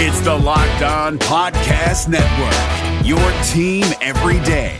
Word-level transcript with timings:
It's 0.00 0.20
the 0.20 0.32
Locked 0.32 0.82
On 0.82 1.18
Podcast 1.18 2.06
Network, 2.06 3.04
your 3.04 3.18
team 3.42 3.84
every 4.00 4.38
day. 4.44 4.76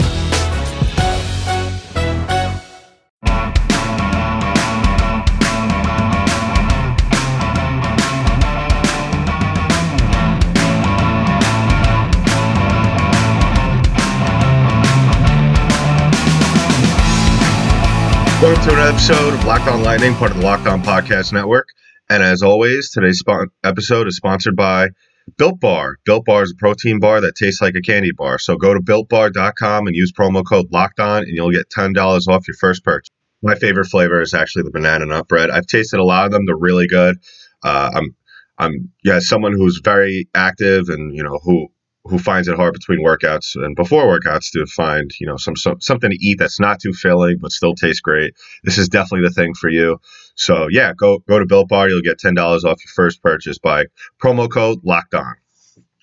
Welcome 18.41 18.62
to 18.62 18.73
another 18.73 18.92
episode 18.92 19.34
of 19.34 19.45
Locked 19.45 19.66
On 19.66 19.82
Lightning, 19.82 20.14
part 20.14 20.30
of 20.30 20.37
the 20.37 20.45
Locked 20.45 20.69
On 20.69 20.80
Podcast 20.80 21.32
Network. 21.32 21.70
And 22.11 22.23
as 22.23 22.43
always, 22.43 22.91
today's 22.91 23.19
spon- 23.19 23.51
episode 23.62 24.09
is 24.09 24.16
sponsored 24.16 24.56
by 24.56 24.88
Built 25.37 25.60
Bar. 25.60 25.96
Built 26.05 26.24
Bar 26.24 26.42
is 26.42 26.52
a 26.52 26.56
protein 26.56 27.01
bar 27.01 27.20
that 27.20 27.34
tastes 27.34 27.60
like 27.60 27.74
a 27.74 27.82
candy 27.82 28.12
bar. 28.16 28.38
So 28.38 28.56
go 28.56 28.73
to 28.73 28.80
builtbar.com 28.80 29.87
and 29.87 29.95
use 29.95 30.12
promo 30.12 30.42
code 30.45 30.66
Locked 30.73 31.01
On, 31.01 31.23
and 31.23 31.32
you'll 31.32 31.52
get 31.52 31.68
$10 31.68 32.29
off 32.29 32.48
your 32.48 32.56
first 32.59 32.82
purchase. 32.82 33.10
My 33.42 33.55
favorite 33.55 33.87
flavor 33.87 34.20
is 34.20 34.34
actually 34.34 34.62
the 34.62 34.70
banana 34.70 35.06
nut 35.06 35.29
bread. 35.29 35.51
I've 35.51 35.66
tasted 35.66 36.01
a 36.01 36.05
lot 36.05 36.27
of 36.27 36.32
them; 36.32 36.46
they're 36.46 36.56
really 36.56 36.88
good. 36.88 37.16
Uh, 37.62 37.91
I'm, 37.95 38.16
I'm, 38.59 38.93
yeah, 39.04 39.20
someone 39.20 39.52
who's 39.52 39.80
very 39.84 40.29
active 40.34 40.88
and 40.88 41.15
you 41.15 41.23
know 41.23 41.38
who 41.45 41.68
who 42.05 42.19
finds 42.19 42.48
it 42.48 42.57
hard 42.57 42.73
between 42.73 43.05
workouts 43.05 43.55
and 43.55 43.77
before 43.77 44.05
workouts 44.05 44.51
to 44.52 44.65
find 44.66 45.11
you 45.20 45.27
know 45.27 45.37
some, 45.37 45.57
some 45.57 45.80
something 45.80 46.11
to 46.11 46.19
eat 46.21 46.38
that's 46.38 46.61
not 46.61 46.80
too 46.80 46.93
filling 46.93 47.38
but 47.38 47.52
still 47.52 47.74
tastes 47.74 48.01
great. 48.01 48.34
This 48.65 48.79
is 48.79 48.88
definitely 48.88 49.29
the 49.29 49.34
thing 49.34 49.55
for 49.55 49.69
you. 49.69 50.01
So 50.34 50.69
yeah, 50.71 50.93
go 50.95 51.19
go 51.29 51.38
to 51.38 51.47
Built 51.47 51.69
Bar. 51.69 51.88
You'll 51.88 52.02
get 52.02 52.19
ten 52.19 52.34
dollars 52.34 52.65
off 52.65 52.80
your 52.84 52.93
first 52.95 53.23
purchase 53.23 53.59
by 53.59 53.87
promo 54.23 54.51
code 54.51 54.80
Locked 54.84 55.15
On. 55.15 55.34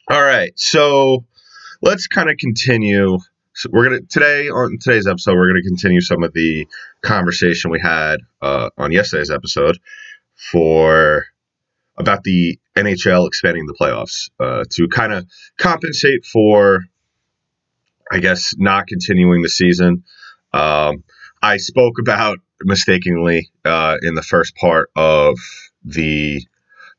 All 0.10 0.22
right, 0.22 0.52
so 0.58 1.26
let's 1.82 2.08
kind 2.08 2.30
of 2.30 2.38
continue. 2.38 3.18
So 3.54 3.70
we're 3.72 3.86
gonna 3.86 4.02
today 4.02 4.50
on 4.50 4.78
today's 4.80 5.08
episode 5.08 5.36
we're 5.36 5.48
gonna 5.48 5.62
continue 5.64 6.02
some 6.02 6.24
of 6.24 6.34
the 6.34 6.68
conversation 7.02 7.72
we 7.72 7.80
had 7.80 8.20
uh, 8.42 8.70
on 8.78 8.92
yesterday's 8.92 9.32
episode 9.32 9.80
for 10.36 11.26
about 11.98 12.24
the 12.24 12.60
NHL 12.76 13.28
expanding 13.28 13.66
the 13.66 13.74
playoffs 13.74 14.30
uh, 14.40 14.64
to 14.72 14.88
kind 14.88 15.14
of 15.14 15.26
compensate 15.58 16.26
for, 16.26 16.84
I 18.12 18.20
guess, 18.20 18.54
not 18.58 18.88
continuing 18.88 19.42
the 19.42 19.50
season. 19.50 20.04
Um, 20.54 21.04
I 21.42 21.58
spoke 21.58 22.00
about 22.00 22.40
mistakenly 22.62 23.50
uh, 23.64 23.98
in 24.02 24.16
the 24.16 24.22
first 24.22 24.56
part 24.56 24.90
of 24.96 25.38
the 25.84 26.46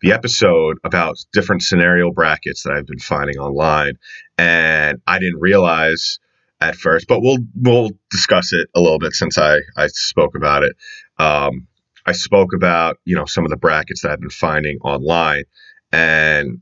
the 0.02 0.12
episode 0.12 0.76
about 0.84 1.16
different 1.32 1.62
scenario 1.62 2.12
brackets 2.12 2.62
that 2.62 2.74
I've 2.74 2.86
been 2.86 2.98
finding 2.98 3.38
online, 3.38 3.94
and 4.36 5.00
I 5.06 5.18
didn't 5.18 5.40
realize 5.40 6.18
at 6.60 6.76
first, 6.76 7.06
but 7.08 7.20
we'll 7.20 7.38
we'll 7.54 7.90
discuss 8.10 8.52
it 8.52 8.68
a 8.74 8.80
little 8.80 8.98
bit 8.98 9.12
since 9.12 9.38
I 9.38 9.58
I 9.76 9.88
spoke 9.88 10.36
about 10.36 10.64
it. 10.64 10.76
Um, 11.18 11.66
I 12.04 12.12
spoke 12.12 12.52
about 12.54 12.98
you 13.04 13.16
know 13.16 13.24
some 13.26 13.44
of 13.44 13.50
the 13.50 13.56
brackets 13.56 14.02
that 14.02 14.12
I've 14.12 14.20
been 14.20 14.30
finding 14.30 14.78
online, 14.78 15.44
and 15.92 16.60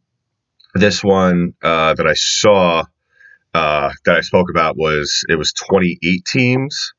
this 0.74 1.02
one 1.02 1.54
uh, 1.62 1.94
that 1.94 2.06
I 2.06 2.14
saw 2.14 2.84
uh, 3.54 3.92
that 4.04 4.16
I 4.16 4.20
spoke 4.20 4.50
about 4.50 4.76
was 4.76 5.24
it 5.28 5.36
was 5.36 5.52
28 5.52 6.24
teams, 6.24 6.92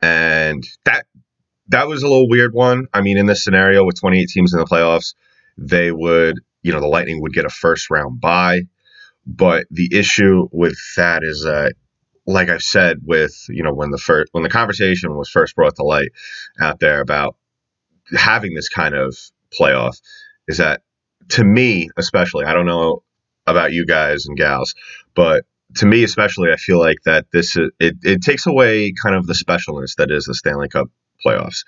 and 0.00 0.64
that 0.84 1.06
that 1.68 1.88
was 1.88 2.02
a 2.02 2.08
little 2.08 2.28
weird 2.28 2.54
one. 2.54 2.86
I 2.94 3.00
mean, 3.00 3.16
in 3.16 3.26
this 3.26 3.44
scenario 3.44 3.84
with 3.84 4.00
28 4.00 4.28
teams 4.28 4.52
in 4.52 4.60
the 4.60 4.66
playoffs, 4.66 5.14
they 5.58 5.90
would 5.90 6.38
you 6.62 6.72
know 6.72 6.80
the 6.80 6.86
Lightning 6.86 7.20
would 7.22 7.32
get 7.32 7.44
a 7.44 7.50
first 7.50 7.90
round 7.90 8.20
bye, 8.20 8.62
but 9.26 9.66
the 9.70 9.88
issue 9.92 10.48
with 10.52 10.78
that 10.96 11.22
is 11.24 11.42
that 11.42 11.74
like 12.26 12.48
I've 12.48 12.62
said 12.62 12.98
with 13.02 13.34
you 13.48 13.62
know 13.62 13.74
when 13.74 13.90
the 13.90 13.98
first 13.98 14.32
when 14.32 14.44
the 14.44 14.50
conversation 14.50 15.16
was 15.16 15.28
first 15.28 15.56
brought 15.56 15.76
to 15.76 15.82
light 15.82 16.10
out 16.60 16.78
there 16.78 17.00
about 17.00 17.36
having 18.16 18.54
this 18.54 18.68
kind 18.68 18.94
of 18.94 19.16
playoff 19.58 20.00
is 20.46 20.58
that 20.58 20.82
to 21.28 21.44
me 21.44 21.88
especially 21.96 22.44
I 22.44 22.54
don't 22.54 22.66
know 22.66 23.02
about 23.46 23.72
you 23.72 23.86
guys 23.86 24.26
and 24.26 24.36
gals 24.36 24.74
but 25.14 25.44
to 25.76 25.86
me 25.86 26.02
especially 26.04 26.50
I 26.52 26.56
feel 26.56 26.78
like 26.78 26.98
that 27.04 27.26
this 27.32 27.56
is, 27.56 27.70
it, 27.78 27.96
it 28.02 28.22
takes 28.22 28.46
away 28.46 28.92
kind 28.92 29.14
of 29.14 29.26
the 29.26 29.34
specialness 29.34 29.96
that 29.96 30.10
is 30.10 30.24
the 30.24 30.34
Stanley 30.34 30.68
Cup 30.68 30.88
playoffs 31.24 31.64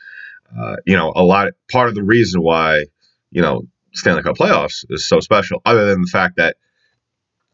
uh, 0.56 0.76
you 0.86 0.96
know 0.96 1.12
a 1.14 1.22
lot 1.24 1.48
part 1.70 1.88
of 1.88 1.94
the 1.94 2.02
reason 2.02 2.42
why 2.42 2.84
you 3.30 3.42
know 3.42 3.62
Stanley 3.94 4.22
Cup 4.22 4.36
playoffs 4.36 4.84
is 4.90 5.06
so 5.06 5.20
special 5.20 5.60
other 5.64 5.86
than 5.86 6.02
the 6.02 6.10
fact 6.10 6.36
that 6.36 6.56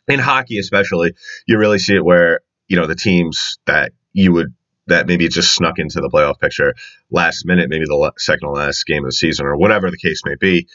in 0.07 0.19
hockey 0.19 0.59
especially 0.59 1.13
you 1.47 1.59
really 1.59 1.79
see 1.79 1.97
it 1.97 2.05
where 2.05 2.41
you 2.69 2.77
know 2.77 2.87
the 2.87 2.95
teams 2.95 3.59
that 3.67 3.93
you 4.13 4.33
would 4.33 4.55
that 4.89 5.07
maybe 5.07 5.29
just 5.29 5.55
snuck 5.55 5.79
into 5.79 6.01
the 6.01 6.09
playoff 6.09 6.41
picture 6.41 6.75
last 7.11 7.47
minute, 7.47 7.69
maybe 7.71 7.85
the 7.85 8.13
second 8.17 8.49
to 8.49 8.51
last 8.51 8.85
game 8.87 9.05
of 9.05 9.09
the 9.09 9.13
season 9.13 9.47
or 9.47 9.57
whatever 9.57 9.91
the 9.91 9.99
case 9.99 10.23
may 10.25 10.35
be. 10.35 10.67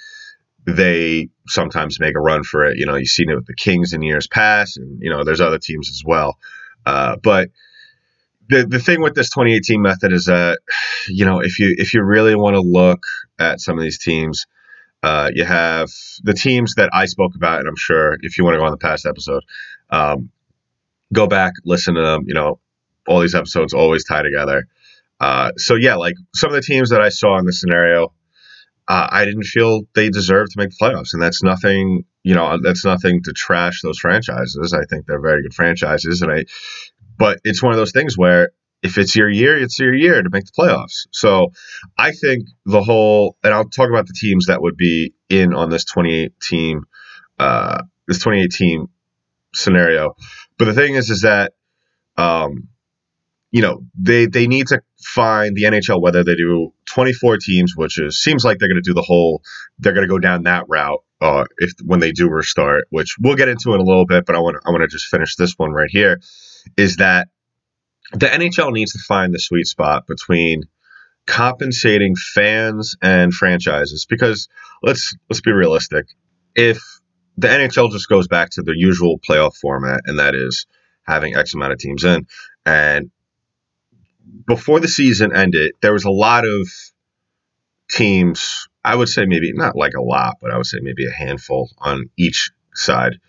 They 0.65 1.29
sometimes 1.47 1.99
make 1.99 2.15
a 2.15 2.21
run 2.21 2.43
for 2.43 2.65
it. 2.65 2.77
You 2.77 2.85
know, 2.85 2.95
you've 2.95 3.07
seen 3.07 3.29
it 3.29 3.35
with 3.35 3.47
the 3.47 3.55
Kings 3.55 3.93
in 3.93 4.01
years 4.01 4.27
past, 4.27 4.77
and 4.77 5.01
you 5.01 5.09
know 5.09 5.23
there's 5.23 5.41
other 5.41 5.59
teams 5.59 5.89
as 5.89 6.03
well. 6.05 6.37
Uh, 6.85 7.17
but 7.21 7.49
the 8.49 8.65
the 8.65 8.79
thing 8.79 9.01
with 9.01 9.15
this 9.15 9.29
2018 9.29 9.81
method 9.81 10.13
is 10.13 10.25
that 10.25 10.59
you 11.07 11.25
know 11.25 11.39
if 11.39 11.59
you 11.59 11.75
if 11.77 11.93
you 11.93 12.03
really 12.03 12.35
want 12.35 12.55
to 12.55 12.61
look 12.61 13.03
at 13.39 13.59
some 13.59 13.77
of 13.77 13.83
these 13.83 13.99
teams, 13.99 14.45
uh, 15.01 15.29
you 15.33 15.43
have 15.43 15.89
the 16.23 16.33
teams 16.33 16.75
that 16.75 16.89
I 16.93 17.05
spoke 17.05 17.35
about, 17.35 17.59
and 17.59 17.67
I'm 17.67 17.75
sure 17.75 18.17
if 18.21 18.37
you 18.37 18.43
want 18.43 18.55
to 18.55 18.59
go 18.59 18.65
on 18.65 18.71
the 18.71 18.77
past 18.77 19.05
episode, 19.05 19.43
um, 19.89 20.29
go 21.11 21.27
back, 21.27 21.53
listen 21.65 21.95
to 21.95 22.01
them. 22.01 22.23
You 22.25 22.33
know, 22.33 22.59
all 23.07 23.19
these 23.19 23.35
episodes 23.35 23.73
always 23.73 24.05
tie 24.05 24.23
together. 24.23 24.67
Uh, 25.19 25.51
so 25.57 25.75
yeah, 25.75 25.95
like 25.95 26.15
some 26.33 26.49
of 26.49 26.55
the 26.55 26.61
teams 26.61 26.89
that 26.89 27.01
I 27.01 27.09
saw 27.09 27.37
in 27.37 27.45
the 27.45 27.53
scenario, 27.53 28.13
uh, 28.87 29.07
I 29.09 29.25
didn't 29.25 29.43
feel 29.43 29.81
they 29.95 30.09
deserved 30.09 30.51
to 30.51 30.59
make 30.59 30.69
the 30.69 30.77
playoffs, 30.81 31.13
and 31.13 31.21
that's 31.21 31.43
nothing. 31.43 32.05
You 32.23 32.35
know, 32.35 32.57
that's 32.61 32.85
nothing 32.85 33.23
to 33.23 33.33
trash 33.33 33.81
those 33.81 33.99
franchises. 33.99 34.73
I 34.73 34.85
think 34.85 35.05
they're 35.05 35.21
very 35.21 35.43
good 35.43 35.53
franchises, 35.53 36.21
and 36.21 36.31
I. 36.31 36.45
But 37.17 37.39
it's 37.43 37.61
one 37.61 37.73
of 37.73 37.77
those 37.77 37.91
things 37.91 38.17
where 38.17 38.49
if 38.83 38.97
it's 38.97 39.15
your 39.15 39.29
year, 39.29 39.57
it's 39.57 39.79
your 39.79 39.93
year 39.93 40.21
to 40.21 40.29
make 40.29 40.45
the 40.45 40.51
playoffs. 40.51 41.07
So 41.11 41.53
I 41.97 42.11
think 42.11 42.47
the 42.65 42.83
whole, 42.83 43.37
and 43.43 43.53
I'll 43.53 43.69
talk 43.69 43.89
about 43.89 44.07
the 44.07 44.13
teams 44.13 44.47
that 44.47 44.61
would 44.61 44.75
be 44.75 45.13
in 45.29 45.53
on 45.53 45.69
this 45.69 45.85
28 45.85 46.37
team, 46.41 46.83
uh, 47.39 47.83
this 48.07 48.19
28 48.19 48.51
team 48.51 48.87
scenario. 49.53 50.15
But 50.57 50.65
the 50.65 50.73
thing 50.73 50.95
is, 50.95 51.09
is 51.09 51.21
that, 51.21 51.53
um, 52.17 52.67
you 53.53 53.61
know, 53.61 53.85
they 53.93 54.25
they 54.25 54.47
need 54.47 54.67
to 54.67 54.81
find 54.99 55.55
the 55.55 55.63
NHL 55.63 56.01
whether 56.01 56.23
they 56.23 56.35
do 56.35 56.73
24 56.87 57.37
teams, 57.37 57.75
which 57.75 57.99
is 57.99 58.19
seems 58.19 58.43
like 58.43 58.57
they're 58.57 58.67
going 58.67 58.81
to 58.81 58.89
do 58.89 58.95
the 58.95 59.03
whole, 59.03 59.43
they're 59.77 59.93
going 59.93 60.07
to 60.07 60.11
go 60.11 60.17
down 60.17 60.43
that 60.43 60.65
route 60.67 61.03
uh, 61.21 61.45
if 61.57 61.71
when 61.85 61.99
they 61.99 62.11
do 62.11 62.27
restart, 62.27 62.87
which 62.89 63.15
we'll 63.19 63.35
get 63.35 63.49
into 63.49 63.75
in 63.75 63.79
a 63.79 63.83
little 63.83 64.07
bit. 64.07 64.25
But 64.25 64.35
I 64.35 64.39
want 64.39 64.57
I 64.65 64.71
want 64.71 64.81
to 64.81 64.87
just 64.87 65.05
finish 65.05 65.35
this 65.35 65.53
one 65.55 65.71
right 65.71 65.89
here. 65.89 66.19
Is 66.77 66.95
that 66.95 67.27
the 68.11 68.25
NHL 68.25 68.73
needs 68.73 68.93
to 68.93 68.99
find 69.07 69.31
the 69.31 69.39
sweet 69.39 69.67
spot 69.67 70.07
between 70.07 70.63
compensating 71.27 72.15
fans 72.15 72.95
and 73.03 73.31
franchises 73.31 74.07
because 74.09 74.49
let's 74.81 75.15
let's 75.29 75.41
be 75.41 75.51
realistic. 75.51 76.07
If 76.55 76.81
the 77.37 77.49
NHL 77.49 77.91
just 77.91 78.09
goes 78.09 78.27
back 78.27 78.49
to 78.51 78.63
the 78.63 78.73
usual 78.75 79.19
playoff 79.19 79.55
format, 79.57 80.01
and 80.05 80.17
that 80.17 80.33
is 80.33 80.65
having 81.03 81.35
X 81.35 81.53
amount 81.53 81.73
of 81.73 81.79
teams 81.79 82.03
in. 82.03 82.25
And 82.65 83.11
before 84.45 84.79
the 84.79 84.87
season 84.87 85.35
ended, 85.35 85.73
there 85.81 85.93
was 85.93 86.05
a 86.05 86.11
lot 86.11 86.45
of 86.47 86.67
teams. 87.89 88.67
I 88.83 88.95
would 88.95 89.09
say 89.09 89.25
maybe 89.25 89.51
not 89.53 89.75
like 89.75 89.93
a 89.93 90.01
lot, 90.01 90.37
but 90.41 90.51
I 90.51 90.57
would 90.57 90.65
say 90.65 90.79
maybe 90.81 91.05
a 91.05 91.11
handful 91.11 91.69
on 91.77 92.09
each 92.17 92.51
side 92.73 93.19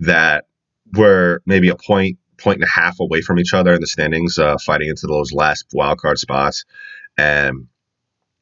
that 0.00 0.44
were 0.92 1.42
maybe 1.46 1.68
a 1.68 1.76
point, 1.76 2.18
point 2.38 2.56
and 2.56 2.64
a 2.64 2.70
half 2.70 3.00
away 3.00 3.20
from 3.20 3.38
each 3.38 3.54
other 3.54 3.74
in 3.74 3.80
the 3.80 3.86
standings, 3.86 4.38
uh, 4.38 4.56
fighting 4.58 4.88
into 4.88 5.06
those 5.06 5.32
last 5.32 5.66
wild 5.72 5.98
card 5.98 6.18
spots. 6.18 6.64
And 7.18 7.66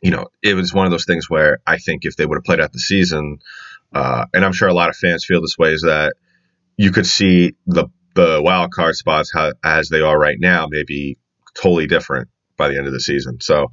you 0.01 0.11
know, 0.11 0.29
it 0.43 0.55
was 0.55 0.73
one 0.73 0.87
of 0.87 0.93
those 0.93 1.07
things 1.07 1.29
where 1.29 1.59
I 1.67 1.79
think 1.79 2.05
if 2.05 2.17
they 2.17 2.25
would 2.25 2.37
have 2.37 2.45
played 2.45 2.61
out 2.61 2.73
the 2.73 2.79
season, 2.79 3.39
uh, 3.93 4.27
and 4.33 4.45
I'm 4.45 4.53
sure 4.53 4.69
a 4.69 4.75
lot 4.75 4.91
of 4.91 4.97
fans 4.97 5.25
feel 5.25 5.41
this 5.41 5.59
way, 5.59 5.73
is 5.73 5.83
that 5.83 6.15
you 6.77 6.93
could 6.93 7.07
see 7.07 7.55
the 7.67 7.89
the 8.15 8.41
wild 8.43 8.73
card 8.73 8.97
spots 8.97 9.33
how, 9.33 9.53
as 9.63 9.89
they 9.89 10.01
are 10.01 10.19
right 10.19 10.39
now, 10.39 10.67
maybe 10.69 11.19
totally 11.55 11.87
different 11.87 12.29
by 12.57 12.69
the 12.69 12.77
end 12.77 12.87
of 12.87 12.93
the 12.93 13.01
season. 13.01 13.41
So 13.41 13.69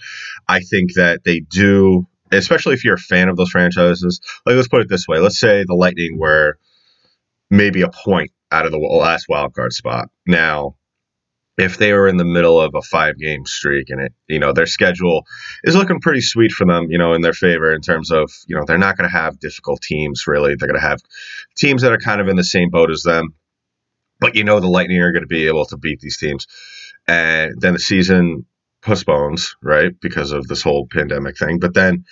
I 0.48 0.60
think 0.60 0.94
that 0.94 1.24
they 1.24 1.40
do, 1.40 2.08
especially 2.32 2.74
if 2.74 2.84
you're 2.84 2.96
a 2.96 3.00
fan 3.00 3.30
of 3.30 3.38
those 3.38 3.50
franchises. 3.50 4.22
Like 4.46 4.56
let's 4.56 4.68
put 4.68 4.82
it 4.82 4.90
this 4.90 5.08
way: 5.08 5.20
let's 5.20 5.40
say 5.40 5.64
the 5.66 5.76
Lightning 5.76 6.18
were 6.18 6.58
maybe 7.50 7.82
a 7.82 7.90
point 7.90 8.32
out 8.52 8.66
of 8.66 8.72
the 8.72 8.78
last 8.78 9.28
wild 9.28 9.54
card 9.54 9.74
spot. 9.74 10.10
Now, 10.26 10.76
if 11.58 11.78
they 11.78 11.94
were 11.94 12.08
in 12.08 12.18
the 12.18 12.26
middle 12.26 12.60
of 12.60 12.76
a 12.76 12.82
five 12.82 13.18
game 13.18 13.46
streak 13.46 13.90
and 13.90 14.02
it, 14.02 14.14
you 14.28 14.40
know, 14.40 14.52
their 14.52 14.66
schedule 14.66 15.26
is 15.64 15.76
looking 15.76 16.02
pretty 16.02 16.22
sweet 16.22 16.52
for 16.52 16.66
them, 16.66 16.88
you 16.90 16.98
know, 16.98 17.14
in 17.14 17.22
their 17.22 17.34
favor 17.34 17.74
in 17.74 17.82
terms 17.82 18.12
of, 18.12 18.32
you 18.48 18.56
know, 18.56 18.64
they're 18.66 18.78
not 18.78 18.98
going 18.98 19.10
to 19.10 19.18
have 19.18 19.40
difficult 19.40 19.82
teams 19.82 20.28
really. 20.28 20.56
They're 20.56 20.68
going 20.68 20.80
to 20.80 20.88
have 20.88 21.00
teams 21.56 21.82
that 21.82 21.94
are 21.94 21.98
kind 21.98 22.20
of 22.20 22.28
in 22.28 22.36
the 22.36 22.44
same 22.44 22.70
boat 22.70 22.92
as 22.92 23.04
them. 23.04 23.36
But 24.20 24.36
you 24.36 24.44
know, 24.44 24.60
the 24.60 24.68
Lightning 24.68 25.02
are 25.02 25.12
going 25.12 25.24
to 25.24 25.28
be 25.28 25.48
able 25.48 25.66
to 25.68 25.78
beat 25.78 26.00
these 26.00 26.18
teams. 26.18 26.48
And 27.08 27.60
then 27.60 27.74
the 27.74 27.80
season 27.80 28.46
postpones, 28.82 29.56
right, 29.62 29.94
because 30.00 30.32
of 30.32 30.48
this 30.48 30.62
whole 30.62 30.88
pandemic 30.88 31.38
thing. 31.38 31.60
But 31.60 31.74
then 31.74 32.06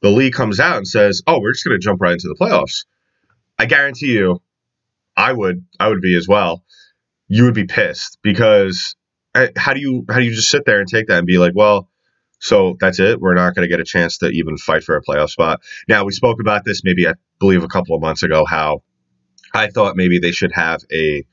the 0.00 0.10
league 0.10 0.34
comes 0.34 0.60
out 0.60 0.76
and 0.76 0.88
says, 0.88 1.22
"Oh, 1.26 1.40
we're 1.40 1.52
just 1.52 1.64
going 1.64 1.78
to 1.78 1.84
jump 1.84 2.00
right 2.00 2.12
into 2.12 2.28
the 2.28 2.34
playoffs." 2.34 2.84
I 3.58 3.66
guarantee 3.66 4.12
you, 4.12 4.42
I 5.16 5.32
would, 5.32 5.64
I 5.78 5.88
would 5.88 6.00
be 6.00 6.16
as 6.16 6.26
well 6.26 6.64
you 7.32 7.44
would 7.44 7.54
be 7.54 7.64
pissed 7.64 8.18
because 8.22 8.94
eh, 9.34 9.48
how 9.56 9.72
do 9.72 9.80
you 9.80 10.04
how 10.06 10.18
do 10.18 10.24
you 10.24 10.34
just 10.34 10.50
sit 10.50 10.66
there 10.66 10.80
and 10.80 10.86
take 10.86 11.06
that 11.06 11.16
and 11.16 11.26
be 11.26 11.38
like, 11.38 11.52
well, 11.54 11.88
so 12.40 12.76
that's 12.78 13.00
it. 13.00 13.20
We're 13.20 13.32
not 13.32 13.54
going 13.54 13.66
to 13.66 13.70
get 13.72 13.80
a 13.80 13.84
chance 13.84 14.18
to 14.18 14.26
even 14.26 14.58
fight 14.58 14.84
for 14.84 14.96
a 14.96 15.02
playoff 15.02 15.30
spot. 15.30 15.62
Now 15.88 16.04
we 16.04 16.12
spoke 16.12 16.42
about 16.42 16.66
this 16.66 16.82
maybe 16.84 17.08
I 17.08 17.14
believe 17.40 17.64
a 17.64 17.68
couple 17.68 17.96
of 17.96 18.02
months 18.02 18.22
ago 18.22 18.44
how 18.44 18.82
I 19.54 19.68
thought 19.68 19.96
maybe 19.96 20.18
they 20.18 20.32
should 20.32 20.52
have 20.52 20.80
a 20.92 21.24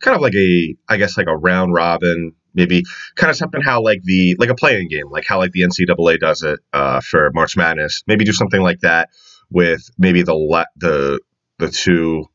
kind 0.00 0.14
of 0.14 0.20
like 0.20 0.36
a 0.36 0.76
I 0.88 0.96
guess 0.96 1.16
like 1.16 1.26
a 1.26 1.36
round 1.36 1.74
robin 1.74 2.34
maybe 2.54 2.84
kind 3.16 3.30
of 3.30 3.36
something 3.36 3.60
how 3.60 3.82
like 3.82 4.02
the 4.02 4.36
like 4.38 4.48
a 4.48 4.54
play 4.54 4.80
in 4.80 4.88
game 4.88 5.10
like 5.10 5.24
how 5.26 5.38
like 5.38 5.52
the 5.52 5.62
NCAA 5.62 6.18
does 6.18 6.42
it 6.42 6.60
uh, 6.72 7.00
for 7.00 7.30
March 7.32 7.56
Madness 7.56 8.02
maybe 8.06 8.24
do 8.24 8.32
something 8.32 8.60
like 8.60 8.80
that 8.80 9.10
with 9.50 9.88
maybe 9.98 10.22
the 10.22 10.34
le- 10.34 10.66
the 10.76 11.20
the 11.58 11.68
two 11.68 12.26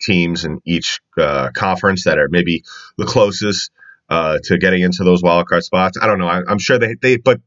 teams 0.00 0.44
in 0.44 0.60
each 0.64 1.00
uh, 1.18 1.50
conference 1.54 2.04
that 2.04 2.18
are 2.18 2.28
maybe 2.28 2.64
the 2.98 3.06
closest 3.06 3.70
uh, 4.08 4.38
to 4.44 4.58
getting 4.58 4.82
into 4.82 5.04
those 5.04 5.22
wildcard 5.22 5.62
spots. 5.62 5.96
I 6.00 6.06
don't 6.06 6.18
know. 6.18 6.26
I, 6.26 6.42
am 6.50 6.58
sure 6.58 6.78
they 6.78 6.96
they 7.00 7.16
but 7.16 7.40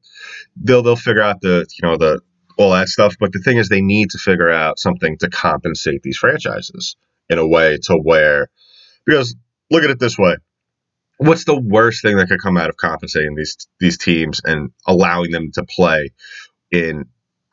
they'll 0.56 0.82
they'll 0.82 0.96
figure 0.96 1.22
out 1.22 1.42
the 1.42 1.66
you 1.78 1.88
know 1.88 1.98
the 1.98 2.22
all 2.58 2.72
that 2.72 2.88
stuff. 2.88 3.16
But 3.20 3.34
the 3.34 3.40
thing 3.40 3.58
is, 3.58 3.70
they 3.70 3.82
need 3.82 4.12
to 4.12 4.18
figure 4.18 4.50
out 4.50 4.80
something 4.80 5.18
to 5.20 5.30
compensate 5.30 6.02
these 6.02 6.18
franchises 6.18 6.96
in 7.30 7.38
a 7.38 7.48
way 7.48 7.78
to 7.84 7.96
where 7.96 8.48
because 9.06 9.36
look 9.70 9.84
at 9.84 9.90
it 9.90 10.00
this 10.00 10.18
way. 10.18 10.38
What's 11.18 11.46
the 11.46 11.60
worst 11.60 12.02
thing 12.02 12.18
that 12.18 12.28
could 12.28 12.42
come 12.42 12.58
out 12.58 12.70
of 12.70 12.78
compensating 12.78 13.36
these 13.36 13.56
these 13.80 13.98
teams 13.98 14.42
and 14.44 14.72
allowing 14.86 15.32
them 15.32 15.52
to 15.54 15.64
play 15.64 16.12
in 16.72 17.06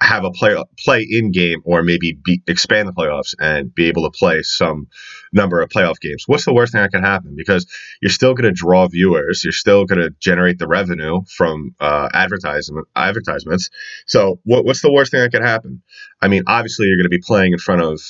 have 0.03 0.25
a 0.25 0.31
play 0.31 0.57
play 0.79 1.07
in 1.09 1.31
game 1.31 1.61
or 1.65 1.83
maybe 1.83 2.19
be, 2.25 2.43
expand 2.47 2.89
the 2.89 2.93
playoffs 2.93 3.35
and 3.39 3.75
be 3.75 3.87
able 3.87 4.03
to 4.03 4.11
play 4.11 4.43
some 4.43 4.89
number 5.33 5.61
of 5.61 5.69
playoff 5.71 6.01
games. 6.01 6.25
What's 6.27 6.45
the 6.45 6.53
worst 6.53 6.73
thing 6.73 6.83
that 6.83 6.91
can 6.91 7.05
happen? 7.05 7.35
Because 7.37 7.67
you're 8.01 8.11
still 8.11 8.35
going 8.35 8.45
to 8.45 8.53
draw 8.53 8.87
viewers, 8.89 9.45
you're 9.45 9.53
still 9.53 9.85
going 9.85 10.01
to 10.01 10.11
generate 10.19 10.59
the 10.59 10.67
revenue 10.67 11.21
from 11.29 11.75
uh, 11.81 12.09
advertisement 12.13 12.89
advertisements. 12.97 13.71
So 14.07 14.41
what, 14.45 14.65
what's 14.65 14.83
the 14.83 14.93
worst 14.93 15.13
thing 15.13 15.21
that 15.21 15.33
could 15.33 15.43
happen? 15.43 15.83
I 16.21 16.29
mean, 16.29 16.43
obviously 16.47 16.87
you're 16.87 16.99
going 16.99 17.05
to 17.05 17.17
be 17.17 17.23
playing 17.25 17.53
in 17.53 17.59
front 17.59 17.83
of 17.83 18.01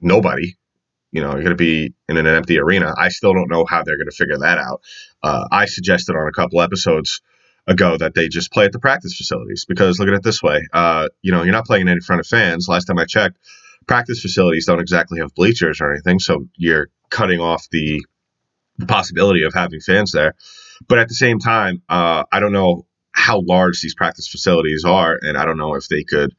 nobody. 0.00 0.56
You 1.10 1.22
know, 1.22 1.32
you're 1.32 1.42
going 1.42 1.50
to 1.50 1.54
be 1.56 1.94
in 2.08 2.16
an 2.16 2.26
empty 2.26 2.58
arena. 2.58 2.94
I 2.96 3.08
still 3.08 3.32
don't 3.32 3.48
know 3.48 3.64
how 3.64 3.82
they're 3.82 3.96
going 3.96 4.10
to 4.10 4.16
figure 4.16 4.38
that 4.38 4.58
out. 4.58 4.82
Uh, 5.22 5.48
I 5.50 5.66
suggested 5.66 6.14
on 6.14 6.28
a 6.28 6.32
couple 6.32 6.60
episodes 6.60 7.22
ago 7.68 7.96
that 7.98 8.14
they 8.14 8.28
just 8.28 8.50
play 8.50 8.64
at 8.64 8.72
the 8.72 8.78
practice 8.78 9.14
facilities 9.14 9.64
because 9.66 9.98
look 9.98 10.08
at 10.08 10.14
it 10.14 10.22
this 10.22 10.42
way 10.42 10.66
uh, 10.72 11.06
you 11.22 11.30
know 11.30 11.42
you're 11.42 11.52
not 11.52 11.66
playing 11.66 11.86
in 11.86 12.00
front 12.00 12.18
of 12.18 12.26
fans 12.26 12.66
last 12.66 12.86
time 12.86 12.98
i 12.98 13.04
checked 13.04 13.36
practice 13.86 14.20
facilities 14.20 14.66
don't 14.66 14.80
exactly 14.80 15.20
have 15.20 15.34
bleachers 15.34 15.80
or 15.80 15.92
anything 15.92 16.18
so 16.18 16.46
you're 16.56 16.88
cutting 17.10 17.40
off 17.40 17.68
the, 17.70 18.02
the 18.78 18.86
possibility 18.86 19.44
of 19.44 19.52
having 19.52 19.80
fans 19.80 20.12
there 20.12 20.34
but 20.88 20.98
at 20.98 21.08
the 21.08 21.14
same 21.14 21.38
time 21.38 21.82
uh, 21.88 22.24
i 22.32 22.40
don't 22.40 22.52
know 22.52 22.86
how 23.12 23.42
large 23.46 23.80
these 23.82 23.94
practice 23.94 24.28
facilities 24.28 24.84
are 24.84 25.18
and 25.20 25.36
i 25.36 25.44
don't 25.44 25.58
know 25.58 25.74
if 25.74 25.88
they 25.88 26.02
could 26.04 26.34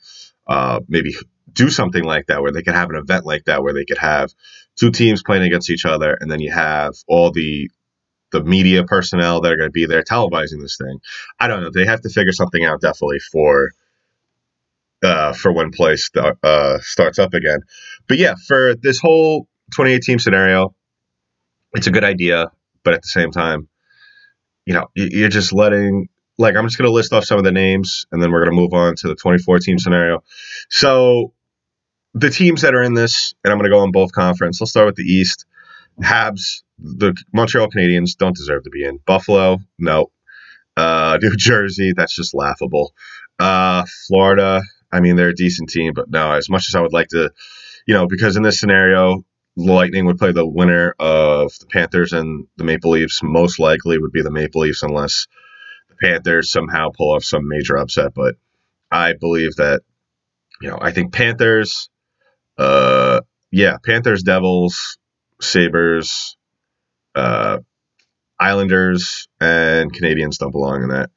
uh, 0.48 0.80
maybe 0.88 1.14
do 1.60 1.70
something 1.70 2.06
like 2.06 2.28
that 2.28 2.42
where 2.42 2.54
they 2.54 2.62
could 2.62 2.74
have 2.74 2.90
an 2.90 2.96
event 2.96 3.26
like 3.26 3.44
that 3.44 3.62
where 3.62 3.74
they 3.74 3.84
could 3.84 3.98
have 3.98 4.34
two 4.78 4.92
teams 4.92 5.22
playing 5.22 5.44
against 5.44 5.70
each 5.70 5.86
other 5.86 6.18
and 6.22 6.32
then 6.32 6.40
you 6.40 6.50
have 6.50 6.94
all 7.06 7.32
the 7.32 7.70
the 8.32 8.42
media 8.42 8.86
personnel 8.86 9.42
that 9.42 9.52
are 9.52 9.58
going 9.58 9.68
to 9.68 9.72
be 9.72 9.86
there 9.86 10.04
televising 10.04 10.62
this 10.62 10.78
thing. 10.78 11.02
I 11.38 11.48
don't 11.48 11.62
know. 11.62 11.72
They 11.74 11.86
have 11.86 12.02
to 12.02 12.10
figure 12.10 12.32
something 12.32 12.64
out 12.64 12.80
definitely 12.80 13.20
for 13.20 13.72
uh, 15.04 15.34
for 15.34 15.52
when 15.52 15.72
play 15.72 15.98
st- 15.98 16.38
uh, 16.44 16.80
starts 16.80 17.20
up 17.20 17.34
again. 17.34 17.60
But 18.08 18.20
yeah, 18.20 18.36
for 18.48 18.76
this 18.76 19.00
whole 19.00 19.48
2018 19.72 20.20
scenario, 20.20 20.76
it's 21.74 21.88
a 21.88 21.92
good 21.92 22.06
idea. 22.06 22.52
But 22.84 22.94
at 22.94 23.02
the 23.02 23.08
same 23.08 23.32
time, 23.32 23.68
you 24.66 24.76
know, 24.76 24.88
you're 24.96 25.28
just 25.28 25.52
letting 25.52 26.08
like 26.38 26.56
I'm 26.56 26.68
just 26.68 26.78
going 26.78 26.88
to 26.88 26.94
list 26.94 27.12
off 27.12 27.26
some 27.26 27.38
of 27.38 27.44
the 27.44 27.52
names, 27.52 28.06
and 28.12 28.24
then 28.24 28.32
we're 28.32 28.46
going 28.46 28.56
to 28.56 28.62
move 28.62 28.74
on 28.74 28.96
to 28.98 29.08
the 29.10 29.16
2014 29.16 29.78
scenario. 29.80 30.24
So 30.70 31.34
the 32.14 32.30
teams 32.30 32.62
that 32.62 32.76
are 32.76 32.84
in 32.84 32.94
this, 32.94 33.34
and 33.44 33.52
I'm 33.52 33.60
going 33.60 33.70
to 33.70 33.76
go 33.76 33.82
on 33.82 33.92
both 33.92 34.12
conference. 34.12 34.60
Let's 34.60 34.72
start 34.72 34.88
with 34.88 34.96
the 34.96 35.04
East. 35.04 35.46
Habs 36.02 36.62
the 36.82 37.16
Montreal 37.34 37.68
Canadiens 37.70 38.16
don't 38.18 38.36
deserve 38.36 38.64
to 38.64 38.70
be 38.70 38.84
in. 38.84 39.00
Buffalo, 39.06 39.60
no. 39.78 40.12
Uh, 40.78 41.18
New 41.22 41.36
Jersey, 41.36 41.94
that's 41.96 42.16
just 42.16 42.34
laughable. 42.34 42.94
Uh, 43.38 43.86
Florida, 44.08 44.62
I 44.92 45.00
mean, 45.00 45.16
they're 45.16 45.30
a 45.30 45.36
decent 45.36 45.70
team, 45.70 45.94
but 45.94 46.10
no, 46.10 46.32
as 46.32 46.50
much 46.50 46.68
as 46.70 46.76
I 46.76 46.82
would 46.82 46.94
like 46.94 47.10
to, 47.10 47.32
you 47.86 47.94
know, 47.94 48.08
because 48.08 48.38
in 48.38 48.44
this 48.44 48.60
scenario, 48.60 49.24
Lightning 49.56 50.06
would 50.06 50.18
play 50.18 50.32
the 50.32 50.48
winner 50.48 50.96
of 51.00 51.52
the 51.60 51.66
Panthers 51.66 52.14
and 52.14 52.48
the 52.56 52.64
Maple 52.64 52.92
Leafs. 52.92 53.22
Most 53.22 53.60
likely 53.60 53.98
would 53.98 54.12
be 54.12 54.22
the 54.22 54.32
Maple 54.32 54.62
Leafs 54.62 54.84
unless 54.84 55.28
the 55.90 55.96
Panthers 56.02 56.52
somehow 56.52 56.90
pull 56.96 57.14
off 57.14 57.24
some 57.24 57.48
major 57.48 57.78
upset. 57.78 58.14
But 58.14 58.36
I 58.90 59.14
believe 59.14 59.56
that, 59.58 59.82
you 60.62 60.70
know, 60.70 60.78
I 60.80 60.92
think 60.92 61.14
Panthers, 61.14 61.90
uh, 62.60 63.22
yeah, 63.52 63.78
Panthers, 63.84 64.24
Devils, 64.24 64.98
Sabres, 65.42 66.38
uh, 67.16 67.60
Islanders 68.40 69.28
and 69.42 69.94
Canadiens 69.94 70.38
don't 70.38 70.52
belong 70.52 70.84
in 70.84 70.90
that. 70.90 71.10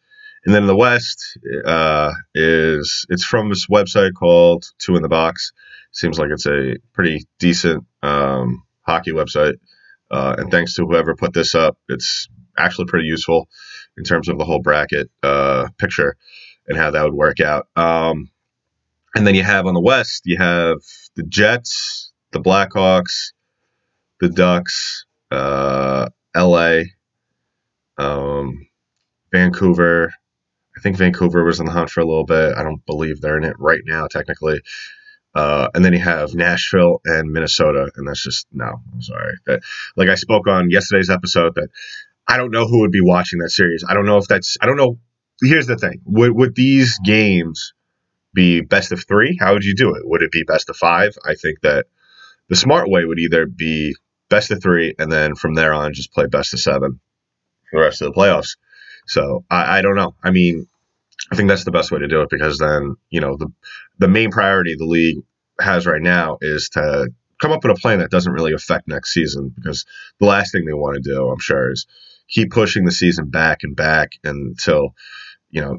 And 0.45 0.55
then 0.55 0.63
in 0.63 0.69
the 0.69 0.77
West 0.77 1.39
uh, 1.65 2.13
is 2.35 3.07
it's 3.09 3.25
from 3.25 3.49
this 3.49 3.67
website 3.67 4.15
called 4.15 4.65
Two 4.79 4.97
in 4.97 5.03
the 5.03 5.09
Box. 5.09 5.53
Seems 5.93 6.19
like 6.19 6.31
it's 6.31 6.47
a 6.47 6.77
pretty 6.93 7.27
decent 7.39 7.85
um, 8.03 8.65
hockey 8.81 9.13
website. 9.13 9.55
Uh, 10.11 10.35
and 10.39 10.51
thanks 10.51 10.75
to 10.75 10.85
whoever 10.85 11.15
put 11.15 11.33
this 11.33 11.55
up, 11.55 11.79
it's 11.89 12.29
actually 12.59 12.87
pretty 12.87 13.07
useful 13.07 13.49
in 13.97 14.05
terms 14.05 14.29
of 14.29 14.39
the 14.39 14.45
whole 14.45 14.61
bracket 14.61 15.11
uh, 15.23 15.69
picture 15.79 16.17
and 16.67 16.77
how 16.77 16.91
that 16.91 17.05
would 17.05 17.15
work 17.15 17.41
out. 17.41 17.69
Um, 17.77 18.31
and 19.15 19.27
then 19.27 19.35
you 19.35 19.43
have 19.43 19.67
on 19.67 19.75
the 19.75 19.81
West, 19.81 20.23
you 20.25 20.39
have 20.39 20.79
the 21.17 21.23
Jets, 21.23 22.13
the 22.33 22.41
Blackhawks, 22.41 23.33
the 24.21 24.29
Ducks, 24.29 25.07
uh, 25.31 26.09
L.A., 26.35 26.93
um, 27.99 28.67
Vancouver. 29.33 30.13
I 30.77 30.81
think 30.81 30.97
Vancouver 30.97 31.45
was 31.45 31.61
in 31.61 31.67
the 31.67 31.73
hunt 31.73 31.91
for 31.91 32.01
a 32.01 32.07
little 32.07 32.25
bit. 32.25 32.57
I 32.57 32.63
don't 32.63 32.85
believe 32.87 33.21
they're 33.21 33.37
in 33.37 33.45
it 33.45 33.57
right 33.59 33.83
now, 33.85 34.07
technically. 34.07 34.61
Uh, 35.35 35.69
and 35.75 35.85
then 35.85 35.93
you 35.93 35.99
have 35.99 36.35
Nashville 36.35 37.01
and 37.05 37.33
Minnesota, 37.33 37.91
and 37.97 38.07
that's 38.07 38.23
just 38.23 38.47
no. 38.53 38.81
I'm 38.93 39.03
sorry. 39.03 39.35
That, 39.47 39.63
like 39.97 40.09
I 40.09 40.15
spoke 40.15 40.47
on 40.47 40.71
yesterday's 40.71 41.11
episode, 41.11 41.55
that 41.55 41.69
I 42.29 42.37
don't 42.37 42.51
know 42.51 42.67
who 42.67 42.81
would 42.81 42.93
be 42.93 43.01
watching 43.01 43.39
that 43.39 43.51
series. 43.51 43.85
I 43.89 43.95
don't 43.95 44.05
know 44.05 44.19
if 44.19 44.29
that's. 44.29 44.59
I 44.61 44.67
don't 44.67 44.77
know. 44.77 44.99
Here's 45.41 45.67
the 45.67 45.77
thing: 45.77 46.03
with, 46.05 46.33
would 46.33 46.55
these 46.55 46.99
games 46.99 47.73
be 48.35 48.61
best 48.61 48.93
of 48.93 49.05
three? 49.07 49.37
How 49.39 49.53
would 49.53 49.65
you 49.65 49.75
do 49.75 49.95
it? 49.95 50.03
Would 50.05 50.23
it 50.23 50.31
be 50.31 50.45
best 50.45 50.71
of 50.71 50.77
five? 50.77 51.17
I 51.25 51.35
think 51.35 51.61
that 51.61 51.87
the 52.49 52.57
smart 52.57 52.89
way 52.89 53.05
would 53.05 53.19
either 53.19 53.47
be 53.47 53.95
best 54.29 54.51
of 54.51 54.63
three, 54.63 54.95
and 54.99 55.11
then 55.11 55.35
from 55.35 55.55
there 55.55 55.75
on, 55.75 55.93
just 55.95 56.13
play 56.13 56.27
best 56.27 56.55
of 56.55 56.61
seven 56.61 57.01
for 57.71 57.81
the 57.81 57.85
rest 57.85 58.03
of 58.03 58.13
the 58.13 58.19
playoffs. 58.19 58.57
So 59.07 59.45
I, 59.51 59.79
I 59.79 59.83
don't 59.83 59.97
know. 59.97 60.15
I 60.23 60.31
mean, 60.31 60.67
I 61.31 61.37
think 61.37 61.49
that's 61.49 61.65
the 61.65 61.71
best 61.71 61.91
way 61.91 61.99
to 62.01 62.09
do 62.09 62.23
it 62.23 62.31
because 62.31 62.59
then 62.59 62.97
you 63.11 63.21
know 63.21 63.37
the 63.37 63.53
the 63.99 64.09
main 64.09 64.31
priority 64.31 64.75
the 64.77 64.85
league 64.85 65.19
has 65.61 65.87
right 65.87 66.03
now 66.03 66.39
is 66.41 66.71
to 66.71 67.09
come 67.41 67.53
up 67.53 67.63
with 67.65 67.77
a 67.77 67.81
plan 67.81 67.99
that 67.99 68.11
doesn't 68.11 68.33
really 68.33 68.53
affect 68.53 68.89
next 68.89 69.13
season 69.13 69.53
because 69.55 69.85
the 70.21 70.27
last 70.27 70.53
thing 70.53 70.65
they 70.65 70.73
want 70.73 70.97
to 70.97 71.11
do, 71.11 71.29
I'm 71.29 71.41
sure, 71.41 71.73
is 71.73 71.87
keep 72.29 72.51
pushing 72.51 72.85
the 72.85 72.93
season 72.93 73.31
back 73.31 73.59
and 73.63 73.77
back 73.77 74.13
until 74.25 74.95
you 75.51 75.61
know. 75.61 75.79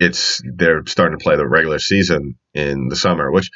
It's 0.00 0.42
they're 0.44 0.84
starting 0.86 1.20
to 1.20 1.22
play 1.22 1.36
the 1.36 1.46
regular 1.46 1.78
season 1.78 2.34
in 2.52 2.88
the 2.88 2.96
summer, 2.96 3.30
which, 3.30 3.48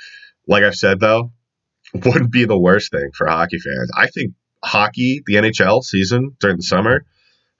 like 0.47 0.62
I've 0.62 0.76
said 0.76 1.00
though, 1.00 1.33
wouldn't 1.95 2.31
be 2.31 2.45
the 2.45 2.57
worst 2.57 2.93
thing 2.93 3.11
for 3.12 3.26
hockey 3.26 3.59
fans. 3.59 3.90
I 3.97 4.07
think 4.07 4.35
hockey, 4.62 5.25
the 5.26 5.35
NHL 5.35 5.83
season 5.83 6.37
during 6.38 6.59
the 6.59 6.62
summer, 6.62 7.05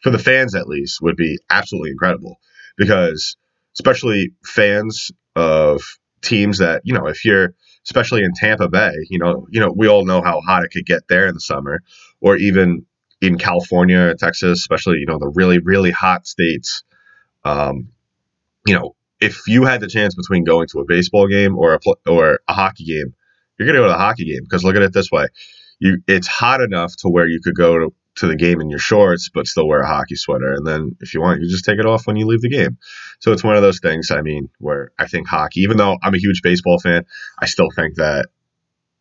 for 0.01 0.11
the 0.11 0.19
fans 0.21 0.55
at 0.55 0.69
least, 0.69 1.03
would 1.03 1.17
be 1.17 1.41
absolutely 1.51 1.91
incredible 1.91 2.39
because 2.77 3.37
especially 3.79 4.33
fans 4.45 5.11
of 5.37 5.83
teams 6.23 6.59
that 6.59 6.83
you 6.85 6.95
know 6.95 7.07
if 7.07 7.25
you're 7.25 7.55
especially 7.85 8.25
in 8.25 8.33
Tampa 8.35 8.69
Bay 8.69 8.93
you 9.09 9.19
know 9.19 9.47
you 9.51 9.61
know 9.61 9.73
we 9.75 9.89
all 9.89 10.05
know 10.05 10.21
how 10.23 10.41
hot 10.41 10.65
it 10.65 10.71
could 10.71 10.87
get 10.87 11.07
there 11.09 11.27
in 11.27 11.35
the 11.35 11.41
summer 11.41 11.81
or 12.21 12.37
even 12.37 12.85
in 13.21 13.39
California 13.39 13.99
or 13.99 14.15
Texas 14.15 14.59
especially 14.59 14.99
you 14.99 15.07
know 15.07 15.19
the 15.19 15.29
really 15.35 15.59
really 15.59 15.91
hot 15.91 16.27
states. 16.27 16.83
Um, 17.45 17.89
you 18.67 18.75
know 18.75 18.95
if 19.21 19.47
you 19.47 19.65
had 19.65 19.81
the 19.81 19.89
chance 19.89 20.15
between 20.15 20.45
going 20.45 20.69
to 20.69 20.81
a 20.81 20.85
baseball 20.85 21.29
game 21.29 21.57
or 21.57 21.75
a 21.75 21.81
pl- 21.81 21.99
or 22.07 22.41
a 22.49 22.53
hockey 22.53 22.85
game 22.85 23.15
you're 23.59 23.67
going 23.67 23.75
to 23.75 23.81
go 23.81 23.87
to 23.87 23.93
the 23.93 23.99
hockey 23.99 24.25
game 24.25 24.43
because 24.43 24.65
look 24.65 24.77
at 24.77 24.83
it 24.83 24.93
this 24.93 25.11
way. 25.11 25.27
You 25.81 25.99
it's 26.07 26.27
hot 26.27 26.61
enough 26.61 26.97
to 26.99 27.09
where 27.09 27.27
you 27.27 27.41
could 27.43 27.55
go 27.55 27.79
to 27.79 27.95
to 28.19 28.27
the 28.27 28.37
game 28.37 28.61
in 28.61 28.71
your 28.71 28.79
shorts, 28.79 29.31
but 29.33 29.47
still 29.47 29.69
wear 29.69 29.81
a 29.81 29.87
hockey 29.87 30.17
sweater. 30.17 30.53
And 30.53 30.67
then 30.67 30.97
if 31.01 31.15
you 31.15 31.21
want, 31.21 31.41
you 31.41 31.49
just 31.49 31.65
take 31.65 31.79
it 31.79 31.87
off 31.87 32.07
when 32.07 32.17
you 32.17 32.27
leave 32.27 32.41
the 32.41 32.49
game. 32.49 32.79
So 33.21 33.33
it's 33.33 33.45
one 33.45 33.57
of 33.57 33.63
those 33.63 33.81
things. 33.81 34.11
I 34.11 34.23
mean, 34.23 34.49
where 34.59 34.91
I 34.99 35.07
think 35.07 35.29
hockey, 35.29 35.61
even 35.61 35.77
though 35.77 35.97
I'm 36.03 36.15
a 36.15 36.19
huge 36.19 36.43
baseball 36.43 36.79
fan, 36.79 37.05
I 37.39 37.47
still 37.47 37.69
think 37.75 37.97
that 37.97 38.27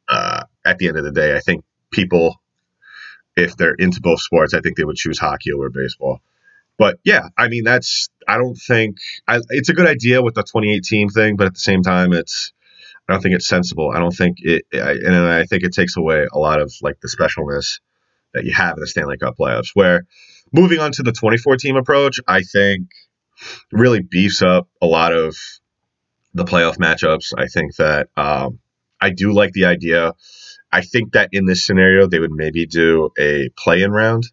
uh, 0.07 0.43
at 0.65 0.77
the 0.77 0.87
end 0.87 0.97
of 0.97 1.03
the 1.03 1.11
day, 1.11 1.35
I 1.35 1.39
think 1.39 1.63
people, 1.91 2.39
if 3.35 3.57
they're 3.57 3.73
into 3.73 4.01
both 4.01 4.21
sports, 4.21 4.53
I 4.53 4.61
think 4.61 4.77
they 4.77 4.83
would 4.83 4.95
choose 4.95 5.19
hockey 5.19 5.51
over 5.51 5.69
baseball. 5.69 6.21
But 6.77 6.99
yeah, 7.03 7.29
I 7.35 7.47
mean, 7.47 7.63
that's, 7.63 8.09
I 8.27 8.37
don't 8.37 8.55
think, 8.55 8.97
I, 9.27 9.41
it's 9.49 9.69
a 9.69 9.73
good 9.73 9.87
idea 9.87 10.21
with 10.21 10.35
the 10.35 10.43
2018 10.43 11.09
thing, 11.09 11.35
but 11.35 11.47
at 11.47 11.55
the 11.55 11.59
same 11.59 11.81
time, 11.81 12.13
it's, 12.13 12.53
I 13.09 13.13
don't 13.13 13.21
think 13.21 13.35
it's 13.35 13.47
sensible. 13.47 13.91
I 13.95 13.99
don't 13.99 14.15
think 14.15 14.37
it, 14.41 14.65
I, 14.73 14.91
and 14.91 15.15
I 15.15 15.45
think 15.45 15.63
it 15.63 15.73
takes 15.73 15.97
away 15.97 16.27
a 16.31 16.37
lot 16.37 16.61
of 16.61 16.71
like 16.81 16.99
the 16.99 17.07
specialness 17.07 17.79
that 18.33 18.45
you 18.45 18.53
have 18.53 18.75
in 18.75 18.81
the 18.81 18.87
Stanley 18.87 19.17
Cup 19.17 19.35
playoffs. 19.37 19.71
Where 19.73 20.05
moving 20.51 20.79
on 20.79 20.91
to 20.93 21.03
the 21.03 21.11
24 21.11 21.57
team 21.57 21.75
approach, 21.75 22.19
I 22.27 22.41
think 22.41 22.87
really 23.71 24.01
beefs 24.01 24.41
up 24.41 24.67
a 24.81 24.85
lot 24.85 25.13
of 25.13 25.37
the 26.33 26.45
playoff 26.45 26.77
matchups. 26.77 27.33
I 27.37 27.47
think 27.47 27.75
that 27.75 28.09
um, 28.15 28.59
I 28.99 29.09
do 29.09 29.33
like 29.33 29.53
the 29.53 29.65
idea. 29.65 30.13
I 30.71 30.81
think 30.81 31.13
that 31.13 31.29
in 31.31 31.45
this 31.45 31.65
scenario, 31.65 32.07
they 32.07 32.19
would 32.19 32.31
maybe 32.31 32.65
do 32.65 33.09
a 33.17 33.49
play 33.57 33.83
in 33.83 33.91
round 33.91 34.29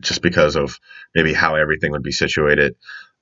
just 0.00 0.22
because 0.22 0.56
of 0.56 0.78
maybe 1.14 1.32
how 1.32 1.56
everything 1.56 1.92
would 1.92 2.02
be 2.02 2.12
situated. 2.12 2.76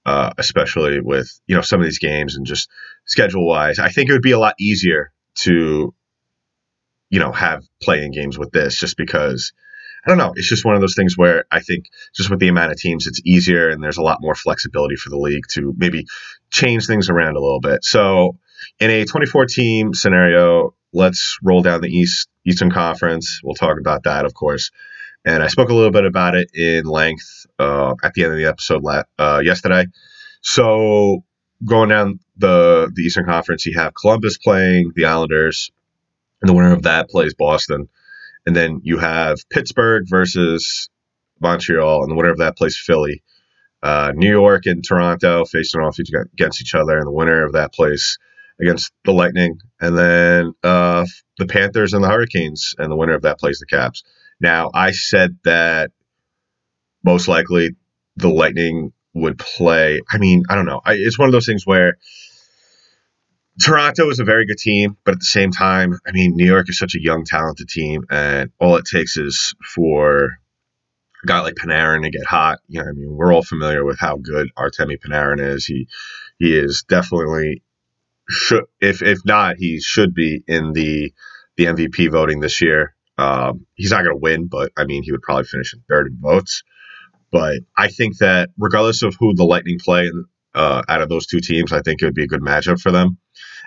Uh, 0.05 0.33
especially 0.37 1.01
with 1.01 1.31
you 1.47 1.55
know 1.55 1.63
some 1.63 1.79
of 1.79 1.85
these 1.85 2.01
games 2.01 2.35
and 2.35 2.45
just 2.45 2.69
schedule 3.05 3.47
wise, 3.47 3.79
I 3.79 3.89
think 3.89 4.11
it 4.11 4.13
would 4.13 4.21
be 4.21 4.33
a 4.33 4.39
lot 4.39 4.57
easier 4.59 5.13
to 5.37 5.95
you 7.09 7.21
know 7.21 7.31
have 7.31 7.63
play 7.81 8.05
in 8.05 8.11
games 8.11 8.37
with 8.37 8.51
this 8.51 8.77
just 8.77 8.97
because 8.97 9.53
I 10.05 10.11
don't 10.11 10.19
know. 10.19 10.33
It's 10.35 10.49
just 10.49 10.65
one 10.65 10.75
of 10.75 10.81
those 10.81 10.97
things 10.97 11.17
where 11.17 11.45
I 11.51 11.61
think 11.61 11.87
just 12.15 12.29
with 12.29 12.41
the 12.41 12.49
amount 12.49 12.73
of 12.73 12.79
teams, 12.79 13.07
it's 13.07 13.21
easier 13.25 13.69
and 13.69 13.83
there's 13.83 13.99
a 13.99 14.03
lot 14.03 14.19
more 14.21 14.35
flexibility 14.35 14.97
for 14.97 15.11
the 15.11 15.19
league 15.19 15.45
to 15.53 15.73
maybe 15.77 16.07
change 16.51 16.87
things 16.87 17.09
around 17.09 17.37
a 17.37 17.41
little 17.41 17.61
bit. 17.61 17.85
So 17.85 18.37
in 18.81 18.91
a 18.91 19.05
24 19.05 19.47
team 19.47 19.95
scenario, 19.95 20.75
let's 20.93 21.39
roll 21.43 21.63
down 21.63 21.81
the 21.81 21.89
East 21.89 22.29
Eastern 22.45 22.71
Conference. 22.71 23.41
We'll 23.45 23.55
talk 23.55 23.79
about 23.79 24.05
that, 24.05 24.25
of 24.25 24.35
course. 24.35 24.71
And 25.25 25.41
I 25.41 25.47
spoke 25.47 25.69
a 25.69 25.75
little 25.75 25.93
bit 25.93 26.05
about 26.05 26.35
it 26.35 26.51
in 26.53 26.85
length 26.85 27.47
uh, 27.59 27.95
at 28.03 28.13
the 28.15 28.25
end 28.25 28.33
of 28.33 28.39
the 28.39 28.47
episode 28.47 28.83
la- 28.83 29.05
uh, 29.19 29.41
yesterday. 29.45 29.87
So 30.41 31.23
going 31.65 31.91
down 31.91 32.19
the 32.37 32.91
the 32.93 33.03
Eastern 33.03 33.25
Conference, 33.25 33.65
you 33.67 33.79
have 33.79 33.95
Columbus 33.95 34.39
playing 34.39 34.93
the 34.97 35.05
Islanders, 35.05 35.71
and 36.41 36.49
the 36.49 36.55
winner 36.55 36.73
of 36.73 36.83
that 36.83 37.09
plays 37.09 37.35
Boston. 37.35 37.89
And 38.47 38.57
then 38.57 38.81
you 38.83 38.99
have 38.99 39.39
Pittsburgh 39.51 40.05
versus 40.09 40.89
Montreal, 41.41 42.05
and 42.05 42.17
whatever 42.17 42.37
that 42.39 42.57
plays 42.57 42.79
Philly. 42.79 43.23
Uh, 43.83 44.13
New 44.15 44.31
York 44.31 44.67
and 44.67 44.85
Toronto 44.87 45.45
facing 45.45 45.81
off 45.81 45.99
against 45.99 46.61
each 46.61 46.75
other, 46.75 46.97
and 46.97 47.07
the 47.07 47.13
winner 47.13 47.45
of 47.45 47.53
that 47.53 47.73
place 47.73 48.17
against 48.61 48.93
the 49.05 49.13
Lightning. 49.13 49.59
And 49.81 49.99
then 49.99 50.53
uh, 50.63 51.05
the 51.39 51.47
Panthers 51.47 51.93
and 51.93 52.03
the 52.03 52.09
Hurricanes, 52.09 52.75
and 52.79 52.91
the 52.91 52.97
winner 52.97 53.15
of 53.15 53.23
that 53.23 53.41
plays 53.41 53.59
the 53.59 53.67
Caps. 53.67 54.05
Now, 54.41 54.71
I 54.73 54.93
said 54.93 55.39
that 55.45 55.91
most 57.05 57.29
likely 57.29 57.71
the 58.17 58.29
Lightning 58.29 58.93
would 59.15 59.39
play. 59.39 60.01
I 60.09 60.19
mean, 60.19 60.45
I 60.49 60.55
don't 60.55 60.67
know. 60.67 60.81
I, 60.85 60.95
it's 60.95 61.19
one 61.19 61.29
of 61.29 61.33
those 61.33 61.47
things 61.47 61.67
where 61.67 61.99
Toronto 63.61 64.09
is 64.09 64.19
a 64.19 64.25
very 64.25 64.47
good 64.47 64.59
team, 64.59 64.97
but 65.05 65.13
at 65.13 65.21
the 65.21 65.27
same 65.27 65.51
time, 65.51 65.99
I 66.07 66.13
mean, 66.13 66.37
New 66.37 66.47
York 66.47 66.71
is 66.71 66.79
such 66.79 66.95
a 66.95 67.03
young, 67.03 67.25
talented 67.25 67.69
team, 67.69 68.05
and 68.11 68.51
all 68.59 68.77
it 68.77 68.87
takes 68.87 69.17
is 69.17 69.55
for 69.75 70.39
a 71.23 71.27
guy 71.27 71.41
like 71.41 71.55
Panarin 71.55 72.03
to 72.03 72.11
get 72.11 72.25
hot. 72.25 72.61
You 72.69 72.83
know, 72.83 72.89
I 72.89 72.93
mean, 72.93 73.15
we're 73.15 73.33
all 73.33 73.43
familiar 73.43 73.85
with 73.85 73.99
how 73.99 74.17
good 74.17 74.51
Artemi 74.57 74.99
Panarin 74.99 75.41
is. 75.41 75.67
He 75.67 75.89
he 76.39 76.57
is 76.57 76.85
definitely 76.89 77.63
should 78.29 78.65
if 78.81 79.03
if 79.03 79.19
not, 79.27 79.57
he 79.57 79.81
should 79.81 80.15
be 80.15 80.43
in 80.47 80.73
the 80.73 81.13
the 81.57 81.67
MVP 81.67 82.11
voting 82.11 82.41
this 82.41 82.63
year. 82.63 82.95
Um, 83.19 83.67
he's 83.75 83.91
not 83.91 84.03
going 84.03 84.17
to 84.17 84.21
win, 84.21 84.47
but 84.47 84.73
I 84.79 84.85
mean, 84.87 85.03
he 85.03 85.13
would 85.13 85.23
probably 85.23 85.45
finish 85.45 85.75
in 85.75 85.83
third 85.89 86.07
in 86.07 86.19
votes. 86.19 86.63
But 87.31 87.61
I 87.77 87.89
think 87.89 88.19
that 88.19 88.51
regardless 88.59 89.03
of 89.03 89.15
who 89.19 89.35
the 89.35 89.45
Lightning 89.45 89.79
play 89.79 90.11
uh, 90.55 90.83
out 90.89 91.03
of 91.03 91.11
those 91.11 91.27
two 91.27 91.41
teams, 91.41 91.73
I 91.73 91.83
think 91.83 92.01
it 92.01 92.07
would 92.07 92.15
be 92.15 92.25
a 92.25 92.29
good 92.29 92.43
matchup 92.43 92.81
for 92.81 92.91
them 92.91 93.19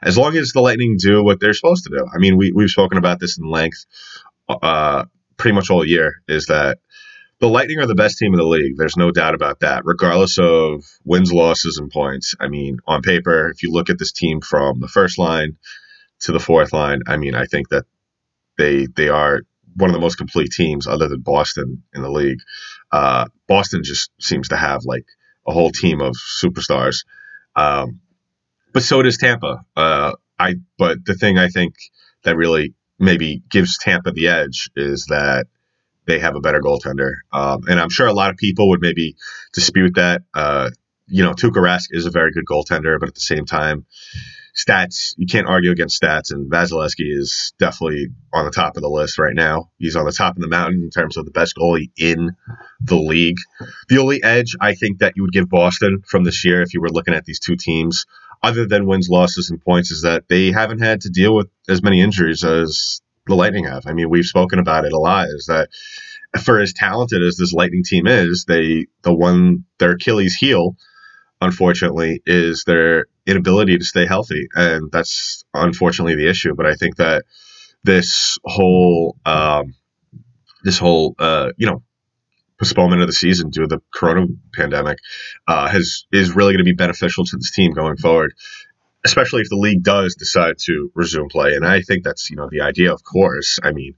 as 0.04 0.18
long 0.18 0.36
as 0.36 0.52
the 0.52 0.62
Lightning 0.62 0.98
do 1.00 1.24
what 1.24 1.40
they're 1.40 1.54
supposed 1.54 1.86
to 1.86 1.90
do. 1.90 2.06
I 2.14 2.18
mean, 2.18 2.38
we, 2.38 2.52
we've 2.52 2.70
spoken 2.70 2.98
about 2.98 3.20
this 3.20 3.38
in 3.38 3.50
length 3.50 3.86
uh, 4.50 5.06
pretty 5.38 5.56
much 5.56 5.70
all 5.70 5.86
year, 5.86 6.22
is 6.28 6.48
that 6.48 6.80
the 7.40 7.50
Lightning 7.50 7.80
are 7.80 7.88
the 7.88 7.96
best 7.96 8.18
team 8.18 8.34
in 8.34 8.40
the 8.40 8.46
league. 8.46 8.78
There's 8.78 8.98
no 8.98 9.12
doubt 9.12 9.36
about 9.36 9.60
that, 9.60 9.84
regardless 9.86 10.38
of 10.38 10.86
wins, 11.04 11.34
losses, 11.34 11.78
and 11.78 11.92
points. 11.92 12.34
I 12.40 12.48
mean, 12.48 12.80
on 12.88 13.02
paper, 13.02 13.50
if 13.50 13.62
you 13.62 13.72
look 13.72 13.90
at 13.90 14.00
this 14.00 14.14
team 14.14 14.42
from 14.42 14.80
the 14.80 14.88
first 14.88 15.18
line 15.18 15.58
to 16.22 16.32
the 16.32 16.40
fourth 16.40 16.72
line, 16.72 17.02
I 17.08 17.18
mean, 17.18 17.36
I 17.36 17.46
think 17.46 17.70
that 17.70 17.86
they 18.58 18.88
they 18.96 19.10
are 19.10 19.42
one 19.76 19.90
of 19.90 19.94
the 19.94 20.00
most 20.02 20.18
complete 20.18 20.52
teams 20.52 20.88
other 20.88 21.10
than 21.10 21.20
Boston 21.20 21.84
in 21.94 22.02
the 22.02 22.10
league. 22.10 22.40
Uh, 22.92 23.26
Boston 23.48 23.84
just 23.84 24.12
seems 24.22 24.50
to 24.50 24.56
have 24.56 24.86
like 24.86 25.06
a 25.46 25.52
whole 25.52 25.72
team 25.72 26.02
of 26.02 26.16
superstars. 26.16 27.06
Um, 27.56 28.00
but 28.76 28.84
so 28.84 29.02
does 29.02 29.18
Tampa. 29.18 29.66
Uh, 29.76 30.12
I 30.38 30.56
but 30.78 30.98
the 31.06 31.14
thing 31.16 31.38
I 31.38 31.48
think 31.48 31.76
that 32.24 32.36
really 32.36 32.76
maybe 33.00 33.42
gives 33.50 33.78
Tampa 33.78 34.12
the 34.12 34.28
edge 34.28 34.70
is 34.76 35.06
that 35.06 35.48
they 36.06 36.20
have 36.20 36.36
a 36.36 36.42
better 36.42 36.60
goaltender, 36.60 37.14
um, 37.32 37.62
and 37.70 37.80
I'm 37.80 37.90
sure 37.90 38.06
a 38.06 38.14
lot 38.14 38.32
of 38.32 38.38
people 38.38 38.70
would 38.70 38.82
maybe 38.82 39.16
dispute 39.54 39.96
that. 39.96 40.24
Uh, 40.34 40.72
you 41.08 41.24
know, 41.24 41.32
Tuukka 41.32 41.62
Rask 41.62 41.86
is 41.92 42.06
a 42.06 42.12
very 42.12 42.32
good 42.34 42.46
goaltender, 42.46 43.00
but 43.00 43.08
at 43.08 43.16
the 43.16 43.22
same 43.22 43.46
time, 43.46 43.86
stats 44.56 45.14
you 45.16 45.26
can't 45.26 45.48
argue 45.48 45.72
against 45.72 46.02
stats, 46.02 46.32
and 46.32 46.52
Vasilevskiy 46.52 47.18
is 47.18 47.54
definitely 47.58 48.08
on 48.34 48.44
the 48.44 48.52
top 48.52 48.76
of 48.76 48.84
the 48.84 48.90
list 48.90 49.18
right 49.20 49.36
now. 49.36 49.70
He's 49.78 49.96
on 49.96 50.06
the 50.06 50.12
top 50.12 50.36
of 50.36 50.42
the 50.42 50.50
mountain 50.50 50.82
in 50.84 50.90
terms 50.90 51.16
of 51.16 51.24
the 51.24 51.32
best 51.32 51.56
goalie 51.56 51.92
in 51.98 52.32
the 52.82 52.98
league. 52.98 53.38
The 53.88 54.00
only 54.00 54.22
edge 54.22 54.58
I 54.60 54.74
think 54.74 55.00
that 55.00 55.14
you 55.16 55.24
would 55.24 55.32
give 55.32 55.48
Boston 55.48 56.02
from 56.06 56.26
this 56.26 56.44
year, 56.44 56.62
if 56.62 56.74
you 56.74 56.82
were 56.82 56.90
looking 56.90 57.14
at 57.14 57.24
these 57.24 57.40
two 57.40 57.56
teams, 57.56 58.06
other 58.44 58.66
than 58.66 58.86
wins, 58.86 59.10
losses, 59.10 59.50
and 59.50 59.62
points, 59.62 59.92
is 59.92 60.02
that 60.04 60.28
they 60.28 60.52
haven't 60.52 60.80
had 60.80 61.02
to 61.02 61.10
deal 61.10 61.36
with 61.36 61.48
as 61.68 61.84
many 61.84 62.02
injuries 62.02 62.44
as 62.44 63.02
the 63.28 63.36
Lightning 63.36 63.66
have. 63.66 63.88
I 63.88 63.94
mean, 63.94 64.10
we've 64.10 64.26
spoken 64.26 64.60
about 64.60 64.86
it 64.86 64.94
a 64.94 65.00
lot. 65.00 65.28
Is 65.30 65.46
that 65.48 65.70
for 66.44 66.60
as 66.60 66.74
talented 66.74 67.22
as 67.24 67.38
this 67.38 67.54
Lightning 67.54 67.84
team 67.84 68.08
is, 68.08 68.46
they 68.48 68.88
the 69.02 69.14
one 69.14 69.66
their 69.80 69.92
Achilles 69.92 70.36
heel, 70.36 70.76
unfortunately, 71.42 72.22
is 72.26 72.64
their 72.66 73.06
inability 73.26 73.78
to 73.78 73.86
stay 73.86 74.06
healthy, 74.06 74.48
and 74.54 74.92
that's 74.92 75.44
unfortunately 75.54 76.16
the 76.16 76.30
issue. 76.30 76.54
But 76.56 76.66
I 76.66 76.76
think 76.76 76.98
that 76.98 77.26
this 77.84 78.38
whole 78.44 79.18
um, 79.26 79.76
this 80.64 80.78
whole 80.78 81.16
uh, 81.20 81.52
you 81.58 81.68
know 81.68 81.84
postponement 82.60 83.02
of 83.02 83.08
the 83.08 83.14
season 83.14 83.50
due 83.50 83.64
to 83.64 83.68
the 83.68 83.82
corona 83.94 84.28
pandemic 84.54 84.98
uh, 85.48 85.68
has 85.68 86.06
is 86.12 86.36
really 86.36 86.54
going 86.54 86.60
to 86.60 86.64
be 86.64 86.74
beneficial 86.74 87.26
to 87.26 87.38
this 87.38 87.52
team 87.52 87.72
going 87.74 87.98
forward 87.98 88.34
especially 89.06 89.42
if 89.42 89.50
the 89.50 89.56
league 89.56 89.84
does 89.84 90.16
decide 90.16 90.56
to 90.58 90.92
resume 90.96 91.30
play. 91.30 91.54
And 91.54 91.64
I 91.64 91.82
think 91.82 92.04
that's, 92.04 92.32
you 92.32 92.36
know, 92.36 92.50
the 92.52 92.62
idea, 92.62 92.92
of 92.92 93.04
course. 93.04 93.60
I 93.64 93.72
mean, 93.72 93.94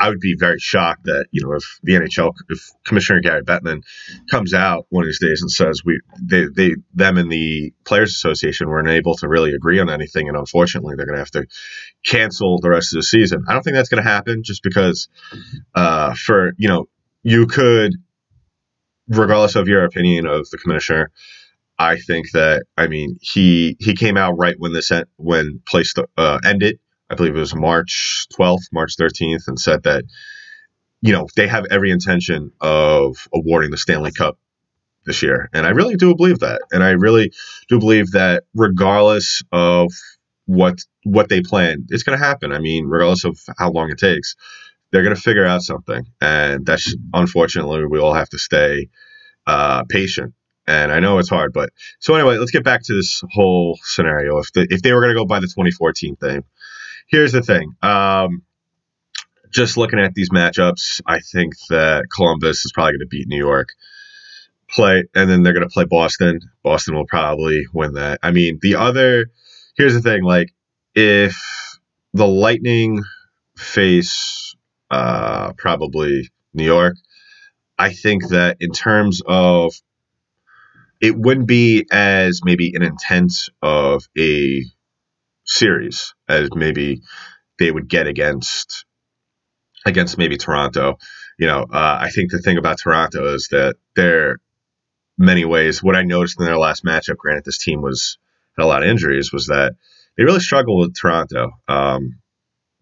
I 0.00 0.08
would 0.08 0.18
be 0.18 0.34
very 0.36 0.58
shocked 0.58 1.04
that, 1.04 1.26
you 1.30 1.44
know, 1.44 1.52
if 1.52 1.78
the 1.82 1.92
NHL, 1.92 2.32
if 2.48 2.70
Commissioner 2.84 3.20
Gary 3.20 3.42
Bettman 3.42 3.82
comes 4.30 4.54
out 4.54 4.86
one 4.88 5.04
of 5.04 5.08
these 5.08 5.20
days 5.20 5.42
and 5.42 5.50
says 5.50 5.82
we, 5.84 6.00
they, 6.20 6.46
they, 6.46 6.76
them 6.94 7.18
and 7.18 7.30
the 7.30 7.74
Players 7.84 8.12
Association 8.12 8.68
were 8.68 8.80
unable 8.80 9.14
to 9.16 9.28
really 9.28 9.52
agree 9.52 9.78
on 9.78 9.90
anything. 9.90 10.26
And 10.26 10.38
unfortunately, 10.38 10.94
they're 10.96 11.06
going 11.06 11.16
to 11.16 11.20
have 11.20 11.30
to 11.32 11.46
cancel 12.04 12.58
the 12.58 12.70
rest 12.70 12.94
of 12.94 12.98
the 12.98 13.04
season. 13.04 13.44
I 13.46 13.52
don't 13.52 13.62
think 13.62 13.76
that's 13.76 13.90
going 13.90 14.02
to 14.02 14.08
happen 14.08 14.42
just 14.42 14.62
because, 14.62 15.08
uh, 15.74 16.14
for, 16.14 16.52
you 16.56 16.68
know, 16.68 16.86
you 17.26 17.48
could, 17.48 17.92
regardless 19.08 19.56
of 19.56 19.66
your 19.66 19.84
opinion 19.84 20.26
of 20.26 20.48
the 20.50 20.58
commissioner, 20.58 21.10
I 21.76 21.96
think 21.98 22.30
that 22.32 22.62
I 22.76 22.86
mean 22.86 23.18
he 23.20 23.76
he 23.80 23.94
came 23.94 24.16
out 24.16 24.38
right 24.38 24.54
when 24.58 24.72
this 24.72 24.92
en- 24.92 25.06
when 25.16 25.60
play 25.66 25.82
st- 25.82 26.08
uh, 26.16 26.38
ended. 26.44 26.78
I 27.10 27.16
believe 27.16 27.36
it 27.36 27.40
was 27.40 27.54
March 27.54 28.26
12th, 28.38 28.68
March 28.72 28.96
13th, 28.96 29.48
and 29.48 29.58
said 29.58 29.82
that 29.82 30.04
you 31.02 31.12
know 31.12 31.26
they 31.34 31.48
have 31.48 31.66
every 31.68 31.90
intention 31.90 32.52
of 32.60 33.16
awarding 33.34 33.72
the 33.72 33.76
Stanley 33.76 34.12
Cup 34.12 34.38
this 35.04 35.20
year, 35.20 35.50
and 35.52 35.66
I 35.66 35.70
really 35.70 35.96
do 35.96 36.14
believe 36.14 36.38
that, 36.40 36.62
and 36.70 36.84
I 36.84 36.90
really 36.90 37.32
do 37.68 37.80
believe 37.80 38.12
that 38.12 38.44
regardless 38.54 39.42
of 39.50 39.92
what 40.46 40.78
what 41.02 41.28
they 41.28 41.40
plan, 41.40 41.86
it's 41.88 42.04
going 42.04 42.16
to 42.18 42.24
happen. 42.24 42.52
I 42.52 42.60
mean, 42.60 42.86
regardless 42.86 43.24
of 43.24 43.36
how 43.58 43.72
long 43.72 43.90
it 43.90 43.98
takes, 43.98 44.36
they're 44.90 45.02
going 45.02 45.14
to 45.14 45.20
figure 45.20 45.46
out 45.46 45.62
something, 45.62 46.04
and 46.20 46.64
that's 46.64 46.94
unfortunately 47.12 47.86
we 47.86 47.98
all 47.98 48.14
have 48.14 48.28
to 48.30 48.38
stay 48.38 48.88
uh, 49.46 49.84
patient 49.84 50.34
and 50.66 50.92
I 50.92 51.00
know 51.00 51.18
it's 51.18 51.28
hard, 51.28 51.52
but 51.52 51.70
so 52.00 52.14
anyway, 52.14 52.38
let's 52.38 52.50
get 52.50 52.64
back 52.64 52.82
to 52.84 52.94
this 52.94 53.22
whole 53.30 53.78
scenario. 53.82 54.38
If 54.38 54.52
the, 54.52 54.66
if 54.70 54.82
they 54.82 54.92
were 54.92 55.00
going 55.00 55.14
to 55.14 55.20
go 55.20 55.24
by 55.24 55.40
the 55.40 55.46
2014 55.46 56.16
thing, 56.16 56.42
here's 57.06 57.32
the 57.32 57.42
thing. 57.42 57.74
Um, 57.82 58.42
just 59.52 59.76
looking 59.76 60.00
at 60.00 60.14
these 60.14 60.30
matchups, 60.30 61.00
I 61.06 61.20
think 61.20 61.54
that 61.70 62.06
Columbus 62.12 62.64
is 62.64 62.72
probably 62.72 62.92
going 62.92 63.00
to 63.00 63.06
beat 63.06 63.28
New 63.28 63.38
York. 63.38 63.68
Play, 64.68 65.04
and 65.14 65.30
then 65.30 65.44
they're 65.44 65.52
going 65.52 65.66
to 65.66 65.72
play 65.72 65.84
Boston. 65.84 66.40
Boston 66.64 66.96
will 66.96 67.06
probably 67.06 67.66
win 67.72 67.92
that. 67.94 68.18
I 68.24 68.32
mean, 68.32 68.58
the 68.60 68.74
other. 68.74 69.26
Here's 69.76 69.94
the 69.94 70.02
thing: 70.02 70.24
like, 70.24 70.52
if 70.96 71.36
the 72.12 72.26
Lightning 72.26 73.04
face 73.56 74.55
uh, 74.90 75.52
probably 75.54 76.28
New 76.54 76.64
York, 76.64 76.96
I 77.78 77.92
think 77.92 78.28
that 78.28 78.56
in 78.60 78.72
terms 78.72 79.22
of 79.26 79.74
it 81.00 81.16
wouldn't 81.16 81.46
be 81.46 81.86
as 81.90 82.40
maybe 82.44 82.72
an 82.74 82.82
intense 82.82 83.50
of 83.62 84.04
a 84.18 84.64
series 85.44 86.14
as 86.28 86.48
maybe 86.54 87.02
they 87.58 87.70
would 87.70 87.88
get 87.88 88.06
against 88.06 88.84
against 89.84 90.18
maybe 90.18 90.36
Toronto. 90.36 90.98
You 91.38 91.46
know, 91.46 91.62
uh, 91.62 91.98
I 92.00 92.10
think 92.10 92.30
the 92.30 92.38
thing 92.38 92.58
about 92.58 92.78
Toronto 92.78 93.34
is 93.34 93.48
that 93.48 93.76
they're 93.94 94.38
many 95.18 95.44
ways. 95.44 95.82
What 95.82 95.96
I 95.96 96.02
noticed 96.02 96.40
in 96.40 96.46
their 96.46 96.58
last 96.58 96.84
matchup, 96.84 97.16
granted 97.16 97.44
this 97.44 97.58
team 97.58 97.82
was 97.82 98.18
had 98.56 98.64
a 98.64 98.66
lot 98.66 98.82
of 98.82 98.88
injuries, 98.88 99.32
was 99.32 99.46
that 99.46 99.74
they 100.16 100.24
really 100.24 100.40
struggled 100.40 100.80
with 100.80 100.96
Toronto. 100.96 101.52
Um, 101.68 102.20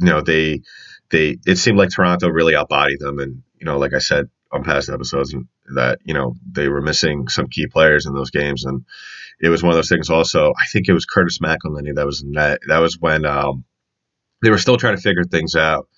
you 0.00 0.06
know, 0.06 0.20
they 0.20 0.62
they 1.10 1.38
it 1.46 1.56
seemed 1.56 1.78
like 1.78 1.90
Toronto 1.90 2.28
really 2.28 2.54
outbodied 2.54 2.98
them, 2.98 3.18
and 3.18 3.42
you 3.58 3.66
know, 3.66 3.78
like 3.78 3.94
I 3.94 3.98
said 3.98 4.28
on 4.50 4.64
past 4.64 4.88
episodes, 4.88 5.34
that 5.74 5.98
you 6.04 6.14
know 6.14 6.34
they 6.50 6.68
were 6.68 6.82
missing 6.82 7.28
some 7.28 7.48
key 7.48 7.66
players 7.66 8.06
in 8.06 8.14
those 8.14 8.30
games, 8.30 8.64
and 8.64 8.84
it 9.40 9.48
was 9.48 9.62
one 9.62 9.70
of 9.70 9.76
those 9.76 9.88
things. 9.88 10.10
Also, 10.10 10.52
I 10.58 10.66
think 10.66 10.88
it 10.88 10.92
was 10.92 11.06
Curtis 11.06 11.38
McElhinney 11.38 11.94
that 11.94 12.06
was 12.06 12.24
that. 12.32 12.60
That 12.68 12.78
was 12.78 12.98
when 12.98 13.24
um, 13.24 13.64
they 14.42 14.50
were 14.50 14.58
still 14.58 14.76
trying 14.76 14.96
to 14.96 15.02
figure 15.02 15.24
things 15.24 15.54
out, 15.54 15.88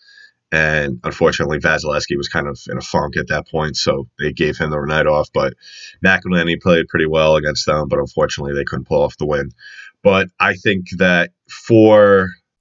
and 0.53 1.01
unfortunately, 1.03 1.59
Vasilevskiy 1.59 2.17
was 2.17 2.29
kind 2.29 2.47
of 2.47 2.59
in 2.69 2.79
a 2.79 2.83
funk 2.83 3.17
at 3.17 3.29
that 3.29 3.49
point, 3.49 3.77
so 3.77 4.09
they 4.19 4.33
gave 4.33 4.57
him 4.57 4.71
the 4.71 4.85
night 4.87 5.07
off. 5.07 5.29
But 5.33 5.55
McElhinney 6.05 6.61
played 6.61 6.89
pretty 6.89 7.07
well 7.07 7.37
against 7.37 7.67
them, 7.67 7.89
but 7.89 7.99
unfortunately, 7.99 8.55
they 8.55 8.65
couldn't 8.65 8.87
pull 8.87 9.03
off 9.03 9.17
the 9.17 9.27
win. 9.27 9.51
But 10.03 10.29
I 10.39 10.55
think 10.55 10.87
that 10.99 11.31
for 11.49 12.31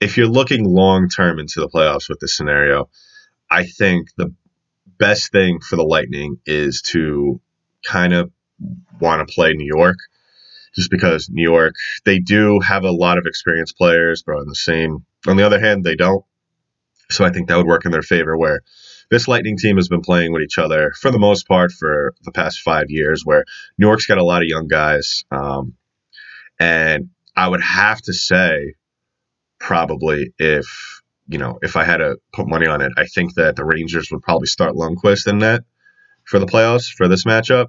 if 0.00 0.16
you're 0.16 0.26
looking 0.26 0.64
long 0.64 1.08
term 1.08 1.38
into 1.38 1.60
the 1.60 1.68
playoffs 1.68 2.08
with 2.08 2.18
this 2.20 2.36
scenario, 2.36 2.88
I 3.50 3.66
think 3.66 4.08
the 4.16 4.34
best 4.98 5.30
thing 5.32 5.60
for 5.60 5.76
the 5.76 5.84
Lightning 5.84 6.38
is 6.46 6.82
to 6.82 7.40
kind 7.84 8.12
of 8.12 8.30
want 9.00 9.26
to 9.26 9.32
play 9.32 9.52
New 9.52 9.66
York, 9.66 9.98
just 10.74 10.90
because 10.90 11.28
New 11.30 11.42
York 11.42 11.74
they 12.04 12.18
do 12.18 12.60
have 12.60 12.84
a 12.84 12.90
lot 12.90 13.18
of 13.18 13.26
experienced 13.26 13.76
players, 13.76 14.22
but 14.24 14.36
on 14.36 14.46
the 14.46 14.54
same 14.54 15.04
on 15.26 15.36
the 15.36 15.44
other 15.44 15.60
hand 15.60 15.84
they 15.84 15.96
don't. 15.96 16.24
So 17.10 17.24
I 17.24 17.30
think 17.30 17.48
that 17.48 17.56
would 17.56 17.66
work 17.66 17.84
in 17.84 17.90
their 17.90 18.02
favor. 18.02 18.36
Where 18.38 18.60
this 19.10 19.28
Lightning 19.28 19.58
team 19.58 19.76
has 19.76 19.88
been 19.88 20.02
playing 20.02 20.32
with 20.32 20.42
each 20.42 20.58
other 20.58 20.92
for 20.98 21.10
the 21.10 21.18
most 21.18 21.46
part 21.46 21.72
for 21.72 22.14
the 22.22 22.32
past 22.32 22.60
five 22.60 22.86
years, 22.88 23.22
where 23.24 23.44
New 23.76 23.86
York's 23.86 24.06
got 24.06 24.18
a 24.18 24.24
lot 24.24 24.42
of 24.42 24.48
young 24.48 24.68
guys, 24.68 25.24
um, 25.30 25.74
and 26.58 27.10
I 27.36 27.48
would 27.48 27.62
have 27.62 28.00
to 28.02 28.12
say 28.12 28.74
probably 29.60 30.32
if 30.38 30.66
you 31.28 31.38
know 31.38 31.58
if 31.62 31.76
I 31.76 31.84
had 31.84 31.98
to 31.98 32.16
put 32.32 32.48
money 32.48 32.66
on 32.66 32.80
it, 32.80 32.92
I 32.96 33.06
think 33.06 33.34
that 33.34 33.54
the 33.54 33.64
Rangers 33.64 34.08
would 34.10 34.22
probably 34.22 34.46
start 34.46 34.74
Lundqvist 34.74 35.28
in 35.28 35.38
net 35.38 35.62
for 36.24 36.38
the 36.38 36.46
playoffs 36.46 36.90
for 36.92 37.06
this 37.06 37.24
matchup. 37.24 37.68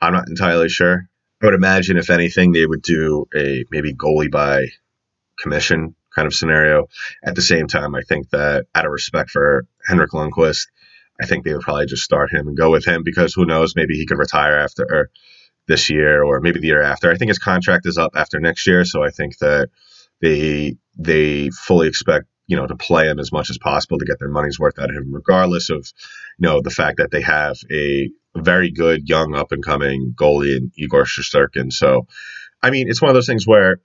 I'm 0.00 0.12
not 0.12 0.28
entirely 0.28 0.68
sure. 0.68 1.08
I 1.42 1.46
would 1.46 1.54
imagine 1.54 1.96
if 1.96 2.10
anything 2.10 2.52
they 2.52 2.66
would 2.66 2.82
do 2.82 3.26
a 3.34 3.64
maybe 3.70 3.94
goalie 3.94 4.30
by 4.30 4.66
commission 5.38 5.96
kind 6.14 6.26
of 6.26 6.34
scenario. 6.34 6.86
At 7.24 7.34
the 7.34 7.42
same 7.42 7.66
time, 7.66 7.94
I 7.94 8.02
think 8.02 8.30
that 8.30 8.66
out 8.74 8.86
of 8.86 8.92
respect 8.92 9.30
for 9.30 9.66
Henrik 9.86 10.10
Lundqvist, 10.10 10.66
I 11.20 11.26
think 11.26 11.44
they 11.44 11.52
would 11.52 11.62
probably 11.62 11.86
just 11.86 12.04
start 12.04 12.32
him 12.32 12.48
and 12.48 12.56
go 12.56 12.70
with 12.70 12.84
him 12.84 13.02
because 13.04 13.32
who 13.34 13.46
knows, 13.46 13.74
maybe 13.76 13.94
he 13.94 14.06
could 14.06 14.18
retire 14.18 14.58
after 14.58 15.10
this 15.66 15.88
year 15.88 16.22
or 16.22 16.40
maybe 16.40 16.60
the 16.60 16.66
year 16.66 16.82
after. 16.82 17.10
I 17.10 17.16
think 17.16 17.28
his 17.28 17.38
contract 17.38 17.86
is 17.86 17.98
up 17.98 18.12
after 18.16 18.40
next 18.40 18.66
year, 18.66 18.84
so 18.84 19.02
I 19.02 19.10
think 19.10 19.38
that 19.38 19.68
they 20.20 20.76
they 21.00 21.50
fully 21.50 21.88
expect 21.88 22.26
you 22.46 22.56
know 22.56 22.66
to 22.66 22.76
play 22.76 23.06
him 23.08 23.18
as 23.18 23.32
much 23.32 23.50
as 23.50 23.58
possible 23.58 23.98
to 23.98 24.04
get 24.04 24.18
their 24.18 24.28
money's 24.28 24.58
worth 24.58 24.78
out 24.78 24.90
of 24.90 24.96
him, 24.96 25.12
regardless 25.12 25.70
of 25.70 25.86
you 26.38 26.48
know 26.48 26.60
the 26.60 26.70
fact 26.70 26.98
that 26.98 27.10
they 27.10 27.22
have 27.22 27.56
a 27.70 28.10
very 28.36 28.70
good 28.70 29.08
young 29.08 29.34
up 29.34 29.52
and 29.52 29.64
coming 29.64 30.14
goalie 30.16 30.56
in 30.56 30.72
Igor 30.76 31.04
Shesterkin. 31.04 31.72
So, 31.72 32.06
I 32.62 32.70
mean, 32.70 32.88
it's 32.88 33.02
one 33.02 33.08
of 33.08 33.14
those 33.14 33.26
things 33.26 33.46
where 33.46 33.80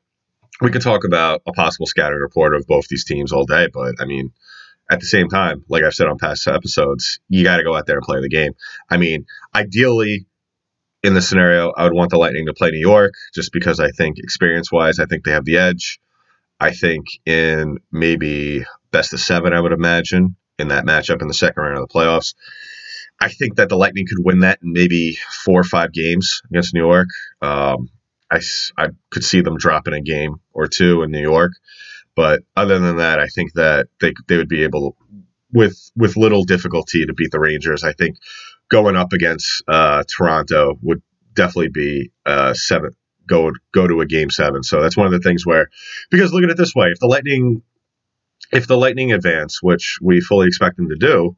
we 0.61 0.71
could 0.71 0.81
talk 0.81 1.03
about 1.03 1.41
a 1.47 1.51
possible 1.51 1.85
scattered 1.85 2.21
report 2.21 2.55
of 2.55 2.67
both 2.67 2.87
these 2.87 3.05
teams 3.05 3.31
all 3.31 3.45
day, 3.45 3.67
but 3.73 3.95
I 3.99 4.05
mean, 4.05 4.31
at 4.89 4.99
the 4.99 5.05
same 5.05 5.29
time, 5.29 5.63
like 5.67 5.83
I've 5.83 5.93
said 5.93 6.07
on 6.07 6.17
past 6.17 6.47
episodes, 6.47 7.19
you 7.27 7.43
got 7.43 7.57
to 7.57 7.63
go 7.63 7.75
out 7.75 7.87
there 7.87 7.97
and 7.97 8.05
play 8.05 8.21
the 8.21 8.29
game. 8.29 8.53
I 8.89 8.97
mean, 8.97 9.25
ideally, 9.53 10.27
in 11.03 11.13
this 11.13 11.27
scenario, 11.27 11.71
I 11.71 11.83
would 11.83 11.93
want 11.93 12.11
the 12.11 12.17
Lightning 12.17 12.45
to 12.47 12.53
play 12.53 12.71
New 12.71 12.79
York 12.79 13.13
just 13.33 13.51
because 13.51 13.79
I 13.79 13.89
think 13.89 14.17
experience 14.17 14.71
wise, 14.71 14.99
I 14.99 15.05
think 15.05 15.23
they 15.23 15.31
have 15.31 15.45
the 15.45 15.57
edge. 15.57 15.99
I 16.59 16.71
think 16.71 17.05
in 17.25 17.79
maybe 17.91 18.65
best 18.91 19.13
of 19.13 19.19
seven, 19.19 19.53
I 19.53 19.59
would 19.59 19.73
imagine, 19.73 20.35
in 20.57 20.69
that 20.69 20.85
matchup 20.85 21.21
in 21.21 21.27
the 21.27 21.33
second 21.33 21.61
round 21.61 21.77
of 21.77 21.87
the 21.87 21.93
playoffs. 21.93 22.33
I 23.19 23.29
think 23.29 23.55
that 23.55 23.69
the 23.69 23.77
Lightning 23.77 24.07
could 24.07 24.23
win 24.23 24.39
that 24.39 24.59
in 24.61 24.73
maybe 24.73 25.17
four 25.43 25.59
or 25.59 25.63
five 25.63 25.91
games 25.93 26.41
against 26.49 26.73
New 26.73 26.85
York. 26.85 27.07
Um, 27.41 27.89
I, 28.31 28.41
I 28.77 28.89
could 29.09 29.23
see 29.23 29.41
them 29.41 29.57
dropping 29.57 29.93
a 29.93 30.01
game 30.01 30.35
or 30.53 30.67
two 30.67 31.03
in 31.03 31.11
New 31.11 31.21
York. 31.21 31.51
But 32.15 32.43
other 32.55 32.79
than 32.79 32.97
that, 32.97 33.19
I 33.19 33.27
think 33.27 33.53
that 33.53 33.87
they, 33.99 34.13
they 34.27 34.37
would 34.37 34.49
be 34.49 34.63
able, 34.63 34.95
with 35.51 35.91
with 35.95 36.17
little 36.17 36.43
difficulty, 36.43 37.05
to 37.05 37.13
beat 37.13 37.31
the 37.31 37.39
Rangers. 37.39 37.83
I 37.83 37.93
think 37.93 38.17
going 38.69 38.95
up 38.95 39.13
against 39.13 39.63
uh, 39.67 40.03
Toronto 40.07 40.77
would 40.81 41.01
definitely 41.33 41.69
be 41.69 42.11
uh, 42.25 42.53
seven 42.53 42.91
go 43.27 43.51
go 43.71 43.87
to 43.87 44.01
a 44.01 44.05
game 44.05 44.29
seven. 44.29 44.63
So 44.63 44.81
that's 44.81 44.97
one 44.97 45.05
of 45.07 45.13
the 45.13 45.19
things 45.19 45.45
where, 45.45 45.69
because 46.09 46.33
look 46.33 46.43
at 46.43 46.49
it 46.49 46.57
this 46.57 46.75
way: 46.75 46.87
if 46.87 46.99
the 46.99 47.07
Lightning, 47.07 47.61
if 48.51 48.67
the 48.67 48.77
Lightning 48.77 49.13
advance, 49.13 49.61
which 49.61 49.97
we 50.01 50.21
fully 50.21 50.47
expect 50.47 50.77
them 50.77 50.89
to 50.89 50.95
do, 50.95 51.35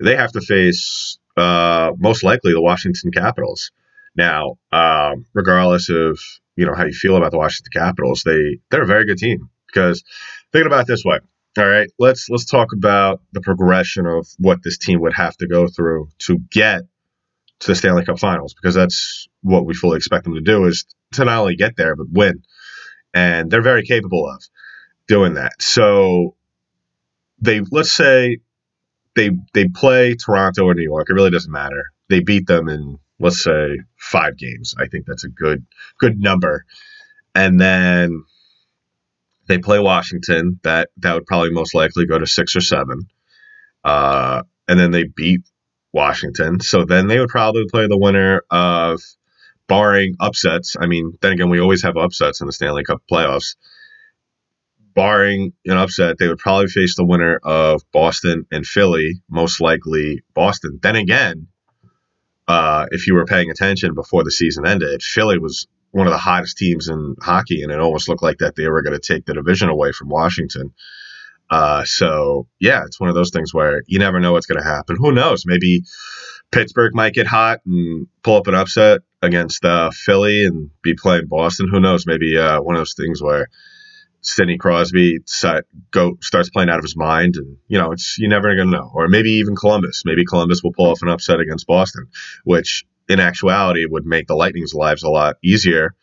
they 0.00 0.16
have 0.16 0.32
to 0.32 0.40
face 0.40 1.18
uh, 1.36 1.92
most 1.96 2.22
likely 2.22 2.52
the 2.52 2.62
Washington 2.62 3.10
Capitals. 3.10 3.70
Now, 4.16 4.58
um, 4.70 5.26
regardless 5.34 5.88
of 5.88 6.18
you 6.56 6.66
know 6.66 6.74
how 6.74 6.84
you 6.84 6.92
feel 6.92 7.16
about 7.16 7.32
the 7.32 7.38
Washington 7.38 7.72
Capitals, 7.72 8.22
they 8.24 8.58
they're 8.70 8.82
a 8.82 8.86
very 8.86 9.06
good 9.06 9.18
team 9.18 9.50
because 9.66 10.04
thinking 10.52 10.66
about 10.66 10.82
it 10.82 10.86
this 10.86 11.04
way. 11.04 11.18
All 11.56 11.68
right, 11.68 11.90
let's 11.98 12.28
let's 12.28 12.46
talk 12.46 12.72
about 12.72 13.22
the 13.32 13.40
progression 13.40 14.06
of 14.06 14.26
what 14.38 14.62
this 14.62 14.78
team 14.78 15.00
would 15.00 15.14
have 15.14 15.36
to 15.36 15.46
go 15.46 15.68
through 15.68 16.08
to 16.20 16.38
get 16.50 16.82
to 17.60 17.68
the 17.68 17.74
Stanley 17.74 18.04
Cup 18.04 18.18
Finals 18.18 18.54
because 18.54 18.74
that's 18.74 19.28
what 19.42 19.64
we 19.64 19.74
fully 19.74 19.96
expect 19.96 20.24
them 20.24 20.34
to 20.34 20.40
do 20.40 20.64
is 20.64 20.84
to 21.14 21.24
not 21.24 21.40
only 21.40 21.56
get 21.56 21.76
there 21.76 21.96
but 21.96 22.10
win, 22.10 22.42
and 23.12 23.50
they're 23.50 23.62
very 23.62 23.84
capable 23.84 24.28
of 24.28 24.42
doing 25.06 25.34
that. 25.34 25.60
So 25.60 26.36
they 27.40 27.60
let's 27.70 27.92
say 27.92 28.38
they 29.14 29.30
they 29.52 29.68
play 29.68 30.14
Toronto 30.14 30.64
or 30.64 30.74
New 30.74 30.82
York. 30.82 31.08
It 31.08 31.14
really 31.14 31.30
doesn't 31.30 31.52
matter. 31.52 31.92
They 32.08 32.20
beat 32.20 32.46
them 32.46 32.68
in 32.68 32.98
let's 33.18 33.42
say 33.42 33.78
five 33.96 34.36
games. 34.36 34.74
I 34.78 34.86
think 34.86 35.06
that's 35.06 35.24
a 35.24 35.28
good 35.28 35.64
good 35.98 36.18
number. 36.18 36.64
And 37.34 37.60
then 37.60 38.24
they 39.46 39.58
play 39.58 39.78
Washington. 39.78 40.60
That 40.62 40.90
that 40.98 41.14
would 41.14 41.26
probably 41.26 41.50
most 41.50 41.74
likely 41.74 42.06
go 42.06 42.18
to 42.18 42.26
six 42.26 42.56
or 42.56 42.60
seven. 42.60 43.08
Uh, 43.82 44.42
and 44.66 44.80
then 44.80 44.90
they 44.90 45.04
beat 45.04 45.42
Washington. 45.92 46.60
So 46.60 46.84
then 46.84 47.06
they 47.06 47.18
would 47.20 47.28
probably 47.28 47.66
play 47.70 47.86
the 47.86 47.98
winner 47.98 48.42
of 48.50 49.00
barring 49.68 50.16
upsets. 50.20 50.76
I 50.78 50.86
mean, 50.86 51.12
then 51.20 51.32
again, 51.32 51.50
we 51.50 51.60
always 51.60 51.82
have 51.82 51.96
upsets 51.96 52.40
in 52.40 52.46
the 52.46 52.52
Stanley 52.52 52.84
Cup 52.84 53.02
playoffs. 53.10 53.56
Barring 54.94 55.52
an 55.64 55.76
upset, 55.76 56.18
they 56.18 56.28
would 56.28 56.38
probably 56.38 56.68
face 56.68 56.94
the 56.94 57.04
winner 57.04 57.40
of 57.42 57.82
Boston 57.92 58.46
and 58.52 58.64
Philly, 58.64 59.14
most 59.28 59.60
likely 59.60 60.22
Boston. 60.34 60.78
Then 60.80 60.94
again, 60.94 61.48
uh, 62.46 62.86
if 62.90 63.06
you 63.06 63.14
were 63.14 63.24
paying 63.24 63.50
attention 63.50 63.94
before 63.94 64.22
the 64.22 64.30
season 64.30 64.66
ended, 64.66 65.02
Philly 65.02 65.38
was 65.38 65.66
one 65.90 66.06
of 66.06 66.12
the 66.12 66.18
hottest 66.18 66.58
teams 66.58 66.88
in 66.88 67.16
hockey, 67.20 67.62
and 67.62 67.72
it 67.72 67.80
almost 67.80 68.08
looked 68.08 68.22
like 68.22 68.38
that 68.38 68.54
they 68.56 68.68
were 68.68 68.82
going 68.82 68.98
to 68.98 69.12
take 69.14 69.24
the 69.24 69.34
division 69.34 69.68
away 69.68 69.92
from 69.92 70.08
Washington. 70.08 70.74
Uh, 71.50 71.84
so 71.84 72.46
yeah, 72.58 72.84
it's 72.84 73.00
one 73.00 73.08
of 73.08 73.14
those 73.14 73.30
things 73.30 73.52
where 73.52 73.82
you 73.86 73.98
never 73.98 74.20
know 74.20 74.32
what's 74.32 74.46
going 74.46 74.62
to 74.62 74.68
happen. 74.68 74.96
Who 74.98 75.12
knows? 75.12 75.44
Maybe 75.46 75.84
Pittsburgh 76.50 76.94
might 76.94 77.14
get 77.14 77.26
hot 77.26 77.60
and 77.66 78.06
pull 78.22 78.36
up 78.36 78.46
an 78.46 78.54
upset 78.54 79.00
against 79.24 79.64
uh, 79.64 79.90
Philly 79.90 80.44
and 80.44 80.70
be 80.82 80.94
playing 80.94 81.26
Boston. 81.26 81.68
Who 81.70 81.80
knows? 81.80 82.06
Maybe 82.06 82.36
uh, 82.38 82.60
one 82.60 82.76
of 82.76 82.80
those 82.80 82.94
things 82.94 83.22
where 83.22 83.48
Sidney 84.20 84.56
Crosby 84.56 85.18
set, 85.26 85.64
go 85.90 86.16
starts 86.20 86.50
playing 86.50 86.70
out 86.70 86.78
of 86.78 86.84
his 86.84 86.96
mind, 86.96 87.36
and 87.36 87.58
you 87.68 87.78
know 87.78 87.92
it's 87.92 88.16
you 88.18 88.28
never 88.28 88.54
gonna 88.56 88.70
know. 88.70 88.90
Or 88.94 89.08
maybe 89.08 89.32
even 89.32 89.54
Columbus. 89.54 90.02
Maybe 90.04 90.24
Columbus 90.24 90.62
will 90.62 90.72
pull 90.72 90.90
off 90.90 91.02
an 91.02 91.08
upset 91.08 91.40
against 91.40 91.66
Boston, 91.66 92.06
which 92.44 92.84
in 93.08 93.20
actuality 93.20 93.84
would 93.86 94.06
make 94.06 94.26
the 94.26 94.34
Lightning's 94.34 94.72
lives 94.72 95.02
a 95.02 95.10
lot 95.10 95.36
easier 95.44 95.94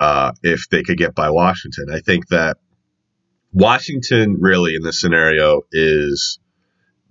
uh, 0.00 0.32
if 0.42 0.68
they 0.68 0.82
could 0.82 0.98
get 0.98 1.14
by 1.14 1.30
Washington. 1.30 1.86
I 1.92 2.00
think 2.00 2.28
that 2.28 2.56
Washington 3.52 4.36
really 4.40 4.74
in 4.74 4.82
this 4.82 5.00
scenario 5.00 5.62
is 5.70 6.40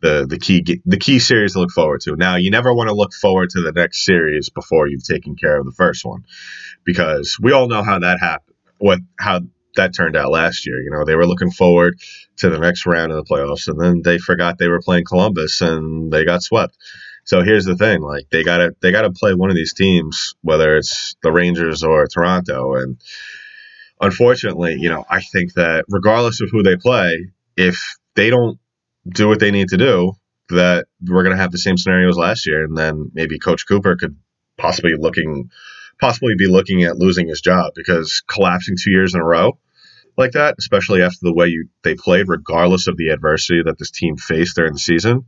the 0.01 0.25
the 0.27 0.39
key 0.39 0.81
the 0.85 0.97
key 0.97 1.19
series 1.19 1.53
to 1.53 1.59
look 1.59 1.71
forward 1.71 2.01
to. 2.01 2.15
Now, 2.15 2.35
you 2.35 2.51
never 2.51 2.73
want 2.73 2.89
to 2.89 2.95
look 2.95 3.13
forward 3.13 3.49
to 3.51 3.61
the 3.61 3.71
next 3.71 4.05
series 4.05 4.49
before 4.49 4.87
you've 4.87 5.03
taken 5.03 5.35
care 5.35 5.59
of 5.59 5.65
the 5.65 5.71
first 5.71 6.05
one, 6.05 6.25
because 6.83 7.37
we 7.41 7.51
all 7.51 7.67
know 7.67 7.83
how 7.83 7.99
that 7.99 8.19
happened. 8.19 8.55
What 8.77 8.99
how 9.19 9.41
that 9.75 9.95
turned 9.95 10.15
out 10.15 10.31
last 10.31 10.65
year. 10.65 10.79
You 10.81 10.91
know, 10.91 11.05
they 11.05 11.15
were 11.15 11.27
looking 11.27 11.51
forward 11.51 11.99
to 12.37 12.49
the 12.49 12.59
next 12.59 12.85
round 12.85 13.11
of 13.11 13.17
the 13.17 13.33
playoffs, 13.33 13.67
and 13.67 13.79
then 13.79 14.01
they 14.03 14.17
forgot 14.17 14.57
they 14.57 14.67
were 14.67 14.81
playing 14.81 15.05
Columbus, 15.05 15.61
and 15.61 16.11
they 16.11 16.25
got 16.25 16.43
swept. 16.43 16.77
So 17.25 17.41
here's 17.43 17.65
the 17.65 17.75
thing: 17.75 18.01
like 18.01 18.29
they 18.31 18.43
gotta 18.43 18.75
they 18.81 18.91
gotta 18.91 19.11
play 19.11 19.33
one 19.33 19.49
of 19.49 19.55
these 19.55 19.73
teams, 19.73 20.33
whether 20.41 20.77
it's 20.77 21.15
the 21.21 21.31
Rangers 21.31 21.83
or 21.83 22.07
Toronto, 22.07 22.75
and 22.75 23.01
unfortunately, 24.01 24.77
you 24.79 24.89
know, 24.89 25.05
I 25.09 25.21
think 25.21 25.53
that 25.53 25.85
regardless 25.89 26.41
of 26.41 26.49
who 26.51 26.63
they 26.63 26.75
play, 26.75 27.31
if 27.55 27.97
they 28.15 28.29
don't 28.29 28.59
do 29.09 29.27
what 29.27 29.39
they 29.39 29.51
need 29.51 29.69
to 29.69 29.77
do, 29.77 30.13
that 30.49 30.87
we're 31.05 31.23
going 31.23 31.35
to 31.35 31.41
have 31.41 31.51
the 31.51 31.57
same 31.57 31.77
scenarios 31.77 32.17
last 32.17 32.47
year, 32.47 32.63
and 32.63 32.77
then 32.77 33.11
maybe 33.13 33.39
Coach 33.39 33.67
Cooper 33.67 33.95
could 33.95 34.15
possibly 34.57 34.93
looking 34.97 35.49
possibly 35.99 36.33
be 36.37 36.47
looking 36.47 36.83
at 36.83 36.97
losing 36.97 37.27
his 37.27 37.41
job 37.41 37.73
because 37.75 38.23
collapsing 38.27 38.75
two 38.77 38.91
years 38.91 39.13
in 39.13 39.19
a 39.19 39.25
row 39.25 39.57
like 40.17 40.31
that, 40.31 40.55
especially 40.57 41.01
after 41.01 41.19
the 41.21 41.33
way 41.33 41.47
you 41.47 41.69
they 41.83 41.95
played, 41.95 42.27
regardless 42.27 42.87
of 42.87 42.97
the 42.97 43.09
adversity 43.09 43.61
that 43.63 43.77
this 43.77 43.91
team 43.91 44.17
faced 44.17 44.55
during 44.55 44.73
the 44.73 44.79
season. 44.79 45.25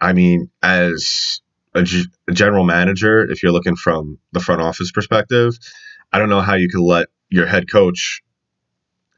I 0.00 0.12
mean, 0.12 0.50
as 0.62 1.40
a, 1.74 1.82
g- 1.82 2.06
a 2.28 2.32
general 2.32 2.64
manager, 2.64 3.30
if 3.30 3.42
you're 3.42 3.52
looking 3.52 3.76
from 3.76 4.18
the 4.32 4.40
front 4.40 4.62
office 4.62 4.90
perspective, 4.90 5.58
I 6.12 6.18
don't 6.18 6.28
know 6.28 6.40
how 6.40 6.54
you 6.54 6.68
could 6.68 6.82
let 6.82 7.08
your 7.28 7.46
head 7.46 7.70
coach 7.70 8.22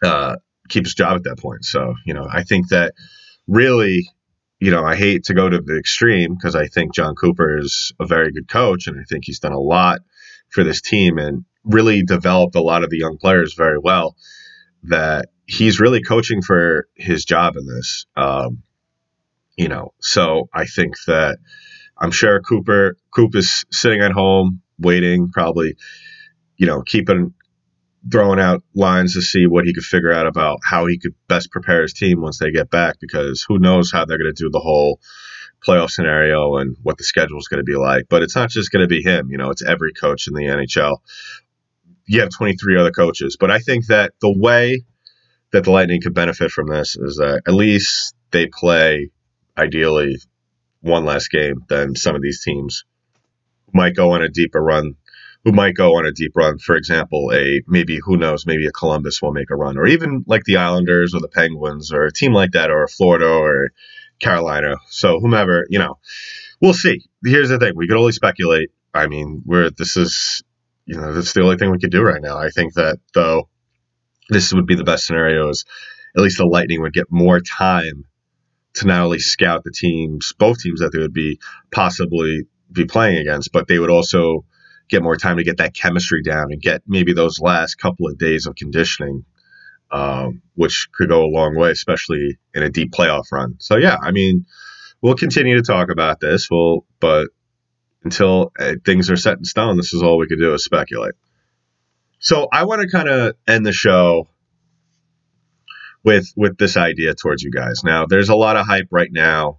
uh, 0.03 0.37
keep 0.69 0.85
his 0.85 0.95
job 0.95 1.17
at 1.17 1.25
that 1.25 1.39
point. 1.39 1.65
So, 1.65 1.95
you 2.05 2.15
know, 2.15 2.27
I 2.31 2.43
think 2.43 2.69
that 2.69 2.95
really, 3.49 4.09
you 4.61 4.71
know, 4.71 4.85
I 4.85 4.95
hate 4.95 5.25
to 5.25 5.35
go 5.35 5.49
to 5.49 5.61
the 5.61 5.79
extreme 5.79 6.35
because 6.35 6.55
I 6.55 6.67
think 6.67 6.95
Jon 6.95 7.15
Cooper 7.15 7.59
is 7.59 7.93
a 7.99 8.07
very 8.07 8.31
good 8.31 8.49
coach 8.49 8.87
and 8.87 9.01
I 9.01 9.05
think 9.05 9.25
he's 9.25 9.41
done 9.41 9.53
a 9.53 9.59
lot 9.59 10.01
for 10.51 10.63
this 10.63 10.81
team 10.81 11.19
and 11.19 11.45
really 11.65 12.03
developed 12.03 12.55
a 12.55 12.63
lot 12.63 12.85
of 12.85 12.91
the 12.91 12.99
young 12.99 13.19
players 13.19 13.55
very 13.55 13.79
well. 13.79 14.15
That 14.85 15.31
he's 15.47 15.81
really 15.81 16.03
coaching 16.03 16.43
for 16.43 16.87
his 16.95 17.25
job 17.25 17.57
in 17.57 17.67
this. 17.67 18.07
Um, 18.17 18.63
you 19.57 19.69
know, 19.69 19.93
so 19.99 20.49
I 20.55 20.67
think 20.67 20.95
that 21.07 21.39
I'm 21.99 22.13
sure 22.13 22.41
Cooper 22.41 22.97
Coop 23.11 23.35
is 23.35 23.65
sitting 23.73 24.01
at 24.01 24.13
home 24.13 24.63
waiting, 24.79 25.31
probably, 25.33 25.77
you 26.57 26.67
know, 26.67 26.83
keeping 26.83 27.35
throwing 28.11 28.41
out 28.41 28.63
lines 28.75 29.15
to 29.15 29.23
see 29.23 29.47
what 29.47 29.65
he 29.65 29.75
could 29.75 29.85
figure 29.85 30.13
out 30.13 30.27
about 30.27 30.59
how 30.63 30.87
he 30.87 30.99
could 30.99 31.15
best 31.29 31.51
prepare 31.51 31.83
his 31.83 31.93
team 31.93 32.21
once 32.21 32.39
they 32.39 32.51
get 32.51 32.71
back 32.71 32.97
because 33.01 33.45
who 33.47 33.59
knows 33.59 33.91
how 33.93 34.05
they're 34.05 34.19
going 34.19 34.33
to 34.33 34.45
do 34.45 34.51
the 34.51 34.61
whole 34.61 35.01
playoff 35.67 35.91
scenario 35.91 36.57
and 36.57 36.77
what 36.83 36.97
the 36.97 37.05
schedule 37.05 37.39
is 37.39 37.49
going 37.49 37.59
to 37.59 37.65
be 37.65 37.77
like. 37.77 38.07
But 38.09 38.23
it's 38.23 38.37
not 38.37 38.51
just 38.51 38.71
going 38.71 38.83
to 38.83 38.89
be 38.89 39.03
him, 39.03 39.31
you 39.31 39.39
know, 39.39 39.51
it's 39.51 39.65
every 39.65 39.93
coach 39.93 40.29
in 40.29 40.35
the 40.35 40.45
NHL. 40.45 40.99
You 42.07 42.21
have 42.21 42.31
23 42.31 42.79
other 42.79 42.91
coaches, 42.91 43.37
but 43.39 43.51
I 43.51 43.59
think 43.59 43.87
that 43.87 44.13
the 44.21 44.33
way 44.33 44.83
that 45.51 45.65
the 45.65 45.71
Lightning 45.71 46.01
could 46.01 46.15
benefit 46.15 46.51
from 46.51 46.69
this 46.69 46.97
is 46.97 47.17
that 47.17 47.43
at 47.47 47.55
least 47.55 48.15
they 48.31 48.47
play 48.47 49.11
ideally 49.57 50.19
one 50.81 51.05
less 51.05 51.29
game 51.29 51.65
than 51.69 51.97
some 51.97 52.15
of 52.15 52.23
these 52.23 52.43
teams 52.43 52.85
might 53.73 53.97
go 53.97 54.13
on 54.13 54.23
a 54.23 54.29
deeper 54.29 54.63
run 54.63 54.95
who 55.49 55.55
might 55.55 55.75
go 55.75 55.97
on 55.97 56.05
a 56.05 56.13
deep 56.13 56.33
run. 56.37 56.59
For 56.59 56.77
example, 56.77 57.33
a 57.33 57.63
maybe 57.67 57.99
who 58.05 58.19
knows, 58.19 58.45
maybe 58.45 58.67
a 58.67 58.71
Columbus 58.71 59.23
will 59.23 59.33
make 59.33 59.51
a 59.51 59.57
run, 59.57 59.79
or 59.79 59.87
even 59.87 60.23
like 60.27 60.45
the 60.45 60.59
Islanders 60.59 61.15
or 61.15 61.21
the 61.21 61.29
Penguins 61.29 61.91
or 61.91 62.05
a 62.05 62.13
team 62.13 62.35
like 62.35 62.51
that, 62.51 62.71
or 62.71 62.87
Florida 62.87 63.27
or 63.27 63.71
Carolina. 64.19 64.77
So 64.91 65.21
whomever, 65.21 65.65
you 65.71 65.79
know, 65.79 65.99
we'll 66.61 66.75
see. 66.75 67.01
Here's 67.25 67.49
the 67.49 67.59
thing: 67.59 67.73
we 67.75 67.89
could 67.89 67.97
only 67.97 68.13
speculate. 68.13 68.73
I 68.93 69.07
mean, 69.07 69.43
we're 69.47 69.71
this 69.71 69.97
is 69.97 70.43
you 70.85 71.01
know 71.01 71.15
that's 71.15 71.33
the 71.33 71.41
only 71.41 71.57
thing 71.57 71.71
we 71.71 71.79
could 71.79 71.93
do 71.93 72.03
right 72.03 72.21
now. 72.21 72.37
I 72.37 72.51
think 72.51 72.75
that 72.75 72.99
though 73.15 73.49
this 74.29 74.53
would 74.53 74.67
be 74.67 74.75
the 74.75 74.85
best 74.85 75.07
scenario 75.07 75.49
is 75.49 75.65
at 76.15 76.23
least 76.23 76.37
the 76.37 76.45
Lightning 76.45 76.83
would 76.83 76.93
get 76.93 77.07
more 77.09 77.41
time 77.41 78.05
to 78.75 78.87
not 78.87 79.01
only 79.01 79.19
scout 79.19 79.65
the 79.65 79.73
teams, 79.75 80.35
both 80.39 80.59
teams 80.59 80.81
that 80.81 80.93
they 80.93 80.99
would 80.99 81.15
be 81.15 81.41
possibly 81.73 82.43
be 82.71 82.85
playing 82.85 83.17
against, 83.17 83.51
but 83.51 83.67
they 83.67 83.79
would 83.79 83.91
also 83.91 84.45
get 84.89 85.03
more 85.03 85.17
time 85.17 85.37
to 85.37 85.45
get 85.45 85.59
that 85.59 85.75
chemistry 85.75 86.23
down 86.23 86.53
and 86.53 86.61
get 86.61 86.83
maybe 86.87 87.13
those 87.13 87.41
last 87.41 87.77
couple 87.77 88.07
of 88.07 88.19
days 88.19 88.47
of 88.47 88.55
conditioning, 88.55 89.25
um, 89.91 90.43
which 90.55 90.89
could 90.93 91.09
go 91.09 91.25
a 91.25 91.27
long 91.27 91.57
way, 91.57 91.71
especially 91.71 92.39
in 92.55 92.63
a 92.63 92.71
deep 92.71 92.93
playoff 92.93 93.31
run. 93.33 93.57
So 93.59 93.77
yeah, 93.77 93.97
I 94.01 94.13
mean, 94.13 94.47
we'll 95.01 95.15
continue 95.15 95.57
to 95.57 95.63
talk 95.63 95.91
about 95.91 96.21
this. 96.21 96.49
We'll, 96.51 96.85
but 97.01 97.29
until 98.05 98.53
uh, 98.59 98.75
things 98.85 99.11
are 99.11 99.17
set 99.17 99.39
in 99.39 99.45
stone, 99.45 99.77
this 99.77 99.93
is 99.93 100.03
all 100.03 100.19
we 100.19 100.27
could 100.27 100.41
do 100.41 100.55
is 100.55 100.65
speculate. 100.65 101.15
So 102.21 102.49
I 102.53 102.65
want 102.65 102.83
to 102.83 102.89
kind 102.89 103.09
of 103.09 103.37
end 103.47 103.65
the 103.65 103.73
show 103.73 104.29
with 106.05 106.33
with 106.37 106.57
this 106.59 106.77
idea 106.77 107.15
towards 107.15 107.43
you 107.43 107.51
guys. 107.51 107.83
Now, 107.85 108.07
there's 108.07 108.29
a 108.29 108.37
lot 108.37 108.57
of 108.57 108.67
hype 108.67 108.89
right 108.91 109.11
now 109.13 109.59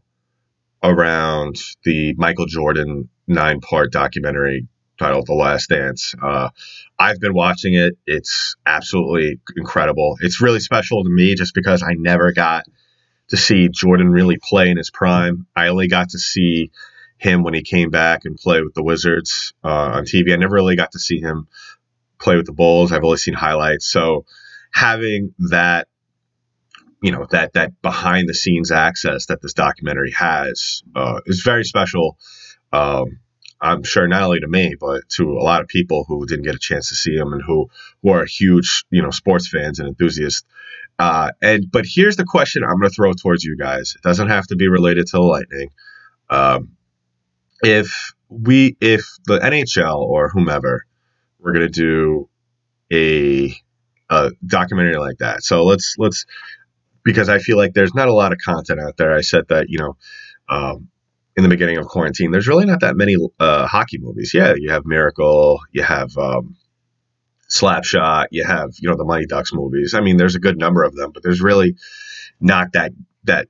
around 0.84 1.58
the 1.84 2.14
Michael 2.18 2.46
Jordan 2.48 3.10
nine 3.28 3.60
part 3.60 3.92
documentary 3.92 4.68
titled 5.00 5.26
The 5.26 5.34
Last 5.34 5.70
Dance. 5.70 6.14
Uh, 6.22 6.50
I've 7.00 7.20
been 7.20 7.34
watching 7.34 7.74
it. 7.74 7.98
It's 8.06 8.56
absolutely 8.66 9.40
incredible. 9.56 10.18
It's 10.22 10.42
really 10.42 10.60
special 10.60 11.04
to 11.04 11.10
me 11.10 11.36
just 11.36 11.56
because 11.56 11.82
I 11.82 11.94
never 11.98 12.34
got 12.34 12.66
to 13.30 13.38
see 13.38 13.70
Jordan 13.70 14.10
really 14.10 14.38
play 14.42 14.70
in 14.70 14.78
his 14.78 14.92
prime. 14.92 15.48
I 15.56 15.68
only 15.70 15.88
got 15.88 16.10
to 16.10 16.20
see 16.20 16.72
him 17.18 17.44
when 17.44 17.54
he 17.54 17.64
came 17.64 17.90
back 17.90 18.26
and 18.26 18.36
play 18.38 18.62
with 18.62 18.74
the 18.74 18.84
Wizards 18.84 19.54
uh, 19.64 19.68
on 19.68 20.04
TV. 20.04 20.34
I 20.34 20.36
never 20.36 20.56
really 20.56 20.76
got 20.76 20.92
to 20.92 21.00
see 21.00 21.20
him 21.20 21.48
play 22.20 22.36
with 22.36 22.46
the 22.46 22.54
Bulls. 22.54 22.92
I've 22.92 23.04
only 23.04 23.18
seen 23.18 23.34
highlights. 23.34 23.88
So 23.90 24.26
having 24.72 25.34
that, 25.50 25.88
you 27.02 27.12
know, 27.14 27.26
that 27.32 27.54
that 27.54 27.82
behind 27.82 28.28
the 28.28 28.34
scenes 28.34 28.72
access 28.72 29.28
that 29.28 29.42
this 29.42 29.54
documentary 29.54 30.12
has 30.12 30.84
uh, 30.96 31.22
is 31.26 31.42
very 31.42 31.64
special 31.64 32.18
Um, 32.72 33.20
I'm 33.62 33.84
sure 33.84 34.08
not 34.08 34.24
only 34.24 34.40
to 34.40 34.48
me, 34.48 34.76
but 34.80 35.08
to 35.10 35.24
a 35.34 35.44
lot 35.44 35.62
of 35.62 35.68
people 35.68 36.06
who 36.08 36.26
didn't 36.26 36.46
get 36.46 36.56
a 36.56 36.60
chance 36.60 36.90
to 36.90 36.96
see 36.96 37.16
him 37.16 37.34
and 37.34 37.42
who 37.46 37.70
who 38.02 38.10
are 38.10 38.26
huge, 38.26 38.86
you 38.90 39.02
know, 39.02 39.12
sports 39.12 39.50
fans 39.50 39.80
and 39.80 39.88
enthusiasts. 39.88 40.44
Uh, 40.98 41.32
and 41.42 41.70
but 41.72 41.86
here's 41.88 42.16
the 42.16 42.26
question 42.26 42.64
I'm 42.64 42.80
going 42.80 42.90
to 42.90 42.96
throw 42.96 43.14
towards 43.14 43.44
you 43.44 43.58
guys. 43.58 43.96
It 43.96 44.02
doesn't 44.02 44.30
have 44.30 44.48
to 44.48 44.56
be 44.56 44.68
related 44.68 45.08
to 45.08 45.18
the 45.18 45.22
Lightning. 45.22 45.70
Um, 46.30 46.76
if 47.62 48.14
we, 48.30 48.78
if 48.80 49.18
the 49.26 49.40
NHL 49.40 49.98
or 49.98 50.30
whomever, 50.30 50.86
we're 51.40 51.54
going 51.54 51.66
to 51.66 51.70
do 51.70 52.30
a, 52.92 53.54
a 54.10 54.32
documentary 54.46 54.98
like 54.98 55.18
that. 55.18 55.44
So 55.44 55.66
let's 55.66 55.96
let's 55.98 56.26
because 57.04 57.30
I 57.30 57.40
feel 57.40 57.58
like 57.58 57.74
there's 57.74 57.96
not 57.96 58.08
a 58.08 58.14
lot 58.14 58.32
of 58.32 58.40
content 58.40 58.80
out 58.80 58.98
there. 58.98 59.14
I 59.14 59.22
said 59.22 59.46
that 59.50 59.70
you 59.70 59.80
know. 59.80 59.98
Um, 60.48 60.90
in 61.40 61.44
the 61.44 61.50
beginning 61.50 61.78
of 61.78 61.88
quarantine, 61.88 62.32
there's 62.32 62.50
really 62.50 62.66
not 62.66 62.82
that 62.82 62.98
many 62.98 63.16
uh, 63.40 63.66
hockey 63.66 63.98
movies. 63.98 64.34
Yeah, 64.34 64.56
you 64.58 64.72
have 64.72 64.86
Miracle, 64.86 65.62
you 65.72 65.82
have 65.82 66.16
um, 66.18 66.58
Slapshot, 67.50 68.26
you 68.32 68.44
have 68.44 68.72
you 68.82 68.90
know 68.90 68.98
the 68.98 69.06
Mighty 69.06 69.26
Ducks 69.26 69.54
movies. 69.54 69.94
I 69.94 70.02
mean, 70.02 70.18
there's 70.18 70.36
a 70.36 70.40
good 70.40 70.58
number 70.58 70.84
of 70.84 70.94
them, 70.94 71.12
but 71.14 71.24
there's 71.24 71.42
really 71.42 71.78
not 72.42 72.74
that 72.74 72.92
that 73.24 73.48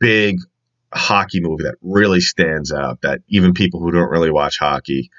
big 0.00 0.38
hockey 0.94 1.40
movie 1.42 1.64
that 1.64 1.76
really 1.82 2.20
stands 2.20 2.72
out. 2.72 3.02
That 3.02 3.20
even 3.28 3.52
people 3.52 3.80
who 3.80 3.90
don't 3.90 4.10
really 4.10 4.30
watch 4.30 4.58
hockey 4.58 5.10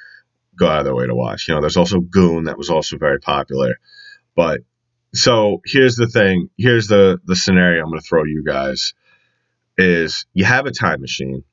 go 0.57 0.67
out 0.67 0.79
of 0.79 0.85
their 0.85 0.95
way 0.95 1.05
to 1.05 1.13
watch. 1.13 1.47
You 1.47 1.53
know, 1.53 1.61
there's 1.61 1.77
also 1.77 1.99
Goon 1.99 2.45
that 2.45 2.57
was 2.57 2.71
also 2.71 2.97
very 2.97 3.19
popular, 3.19 3.75
but 4.35 4.61
so 5.13 5.61
here's 5.65 5.97
the 5.97 6.07
thing. 6.07 6.49
Here's 6.57 6.87
the 6.87 7.19
the 7.25 7.35
scenario 7.35 7.83
I'm 7.83 7.91
going 7.91 8.01
to 8.01 8.07
throw 8.07 8.23
you 8.23 8.43
guys 8.43 8.95
is 9.77 10.25
you 10.33 10.45
have 10.45 10.65
a 10.65 10.71
time 10.71 11.01
machine 11.01 11.43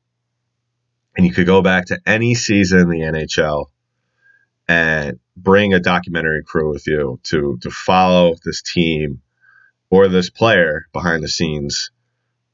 and 1.16 1.26
you 1.26 1.32
could 1.32 1.46
go 1.46 1.62
back 1.62 1.86
to 1.86 2.00
any 2.06 2.34
season 2.34 2.80
in 2.80 2.88
the 2.88 3.00
NHL 3.00 3.66
and 4.68 5.18
bring 5.36 5.74
a 5.74 5.80
documentary 5.80 6.42
crew 6.42 6.70
with 6.72 6.86
you 6.86 7.20
to 7.24 7.58
to 7.62 7.70
follow 7.70 8.34
this 8.44 8.62
team 8.62 9.20
or 9.90 10.08
this 10.08 10.30
player 10.30 10.86
behind 10.92 11.22
the 11.22 11.28
scenes 11.28 11.90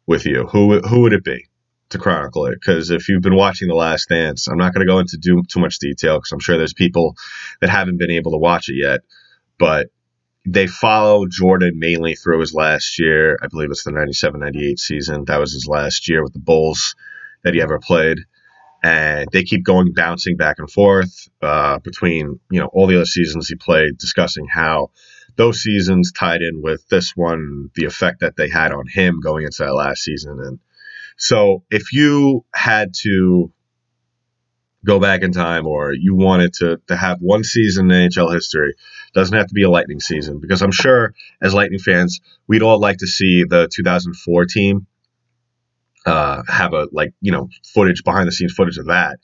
with 0.06 0.26
you. 0.26 0.46
Who 0.46 0.80
who 0.80 1.02
would 1.02 1.12
it 1.12 1.24
be 1.24 1.46
to 1.90 1.98
chronicle 1.98 2.46
it? 2.46 2.54
Because 2.54 2.90
if 2.90 3.08
you've 3.08 3.22
been 3.22 3.36
watching 3.36 3.68
The 3.68 3.74
Last 3.74 4.08
Dance, 4.08 4.48
I'm 4.48 4.58
not 4.58 4.74
going 4.74 4.86
to 4.86 4.92
go 4.92 4.98
into 4.98 5.16
do, 5.16 5.42
too 5.48 5.60
much 5.60 5.78
detail 5.78 6.18
because 6.18 6.32
I'm 6.32 6.40
sure 6.40 6.56
there's 6.56 6.74
people 6.74 7.16
that 7.60 7.70
haven't 7.70 7.98
been 7.98 8.10
able 8.10 8.32
to 8.32 8.38
watch 8.38 8.68
it 8.68 8.76
yet, 8.76 9.00
but 9.58 9.88
they 10.46 10.66
follow 10.66 11.26
Jordan 11.26 11.78
mainly 11.78 12.14
through 12.14 12.40
his 12.40 12.54
last 12.54 12.98
year. 12.98 13.38
I 13.42 13.46
believe 13.48 13.70
it's 13.70 13.84
the 13.84 13.92
97 13.92 14.40
98 14.40 14.78
season. 14.78 15.24
That 15.26 15.38
was 15.38 15.52
his 15.52 15.66
last 15.68 16.08
year 16.08 16.22
with 16.22 16.32
the 16.32 16.38
Bulls 16.38 16.94
that 17.44 17.54
he 17.54 17.62
ever 17.62 17.78
played 17.78 18.18
and 18.82 19.28
they 19.32 19.42
keep 19.42 19.64
going 19.64 19.92
bouncing 19.92 20.36
back 20.36 20.58
and 20.58 20.70
forth 20.70 21.28
uh, 21.42 21.78
between 21.80 22.40
you 22.50 22.60
know 22.60 22.70
all 22.72 22.86
the 22.86 22.96
other 22.96 23.04
seasons 23.04 23.48
he 23.48 23.54
played, 23.54 23.98
discussing 23.98 24.46
how 24.46 24.90
those 25.36 25.62
seasons 25.62 26.12
tied 26.12 26.42
in 26.42 26.60
with 26.62 26.86
this 26.88 27.16
one, 27.16 27.70
the 27.74 27.84
effect 27.84 28.20
that 28.20 28.36
they 28.36 28.48
had 28.48 28.72
on 28.72 28.86
him 28.86 29.20
going 29.20 29.44
into 29.44 29.62
that 29.64 29.74
last 29.74 30.02
season, 30.02 30.40
and 30.40 30.58
so 31.16 31.64
if 31.70 31.92
you 31.92 32.44
had 32.54 32.94
to 33.02 33.52
go 34.84 34.98
back 34.98 35.22
in 35.22 35.32
time 35.32 35.66
or 35.66 35.92
you 35.92 36.14
wanted 36.14 36.54
to, 36.54 36.80
to 36.86 36.96
have 36.96 37.18
one 37.20 37.44
season 37.44 37.90
in 37.90 38.10
NHL 38.10 38.32
history, 38.32 38.74
doesn't 39.12 39.36
have 39.36 39.48
to 39.48 39.54
be 39.54 39.64
a 39.64 39.70
Lightning 39.70 40.00
season 40.00 40.40
because 40.40 40.62
I'm 40.62 40.72
sure 40.72 41.14
as 41.42 41.52
Lightning 41.52 41.78
fans, 41.78 42.20
we'd 42.46 42.62
all 42.62 42.80
like 42.80 42.98
to 42.98 43.06
see 43.06 43.44
the 43.44 43.68
2004 43.70 44.46
team 44.46 44.86
uh, 46.06 46.42
have 46.48 46.72
a 46.72 46.88
like 46.92 47.12
you 47.20 47.32
know 47.32 47.48
footage 47.64 48.04
behind 48.04 48.26
the 48.26 48.32
scenes 48.32 48.52
footage 48.52 48.78
of 48.78 48.86
that. 48.86 49.18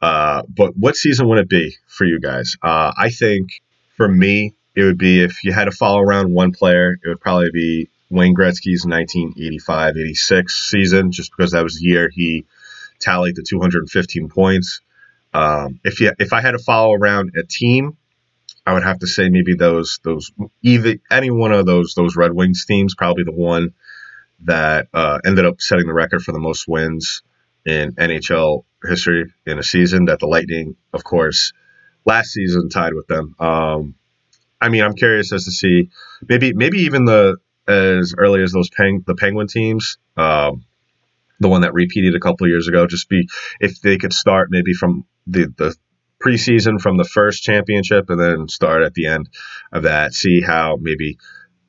Uh, 0.00 0.42
but 0.48 0.76
what 0.76 0.96
season 0.96 1.28
would 1.28 1.38
it 1.38 1.48
be 1.48 1.76
for 1.86 2.04
you 2.04 2.18
guys? 2.18 2.56
Uh, 2.62 2.92
I 2.96 3.10
think 3.10 3.62
for 3.96 4.08
me, 4.08 4.54
it 4.74 4.82
would 4.82 4.98
be 4.98 5.22
if 5.22 5.44
you 5.44 5.52
had 5.52 5.66
to 5.66 5.70
follow 5.70 6.00
around 6.00 6.34
one 6.34 6.52
player, 6.52 6.98
it 7.02 7.08
would 7.08 7.20
probably 7.20 7.50
be 7.52 7.88
Wayne 8.10 8.34
Gretzky's 8.34 8.84
1985-86 8.84 10.50
season, 10.50 11.12
just 11.12 11.30
because 11.34 11.52
that 11.52 11.62
was 11.62 11.78
the 11.78 11.86
year 11.86 12.10
he 12.12 12.44
tallied 13.00 13.36
the 13.36 13.42
215 13.42 14.28
points. 14.28 14.80
Um, 15.32 15.80
if 15.84 16.00
you 16.00 16.12
if 16.18 16.32
I 16.32 16.40
had 16.40 16.52
to 16.52 16.58
follow 16.58 16.92
around 16.92 17.32
a 17.36 17.46
team, 17.46 17.96
I 18.66 18.74
would 18.74 18.82
have 18.82 18.98
to 19.00 19.06
say 19.06 19.28
maybe 19.28 19.54
those 19.54 19.98
those 20.04 20.30
either 20.62 20.96
any 21.10 21.30
one 21.30 21.52
of 21.52 21.64
those 21.64 21.94
those 21.94 22.16
Red 22.16 22.32
Wings 22.32 22.66
teams, 22.66 22.94
probably 22.94 23.24
the 23.24 23.32
one 23.32 23.72
that 24.44 24.88
uh, 24.92 25.18
ended 25.24 25.44
up 25.44 25.60
setting 25.60 25.86
the 25.86 25.92
record 25.92 26.22
for 26.22 26.32
the 26.32 26.38
most 26.38 26.66
wins 26.66 27.22
in 27.64 27.92
NHL 27.92 28.64
history 28.84 29.32
in 29.46 29.58
a 29.58 29.62
season. 29.62 30.06
That 30.06 30.18
the 30.18 30.26
Lightning, 30.26 30.76
of 30.92 31.04
course, 31.04 31.52
last 32.04 32.32
season 32.32 32.68
tied 32.68 32.94
with 32.94 33.06
them. 33.06 33.34
Um, 33.38 33.94
I 34.60 34.68
mean, 34.68 34.82
I'm 34.82 34.94
curious 34.94 35.32
as 35.32 35.44
to 35.44 35.50
see 35.50 35.90
maybe 36.28 36.52
maybe 36.52 36.78
even 36.80 37.04
the 37.04 37.36
as 37.66 38.14
early 38.16 38.42
as 38.42 38.52
those 38.52 38.70
peng, 38.70 39.04
the 39.06 39.14
Penguin 39.14 39.46
teams, 39.46 39.98
um, 40.16 40.64
the 41.40 41.48
one 41.48 41.62
that 41.62 41.74
repeated 41.74 42.14
a 42.14 42.20
couple 42.20 42.48
years 42.48 42.68
ago. 42.68 42.86
Just 42.86 43.08
be 43.08 43.28
if 43.60 43.80
they 43.80 43.98
could 43.98 44.12
start 44.12 44.48
maybe 44.50 44.72
from 44.72 45.04
the 45.26 45.52
the 45.56 45.76
preseason 46.22 46.80
from 46.80 46.96
the 46.96 47.04
first 47.04 47.42
championship 47.42 48.08
and 48.08 48.20
then 48.20 48.48
start 48.48 48.82
at 48.82 48.94
the 48.94 49.06
end 49.06 49.28
of 49.72 49.84
that. 49.84 50.14
See 50.14 50.40
how 50.40 50.78
maybe 50.80 51.18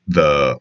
the 0.06 0.58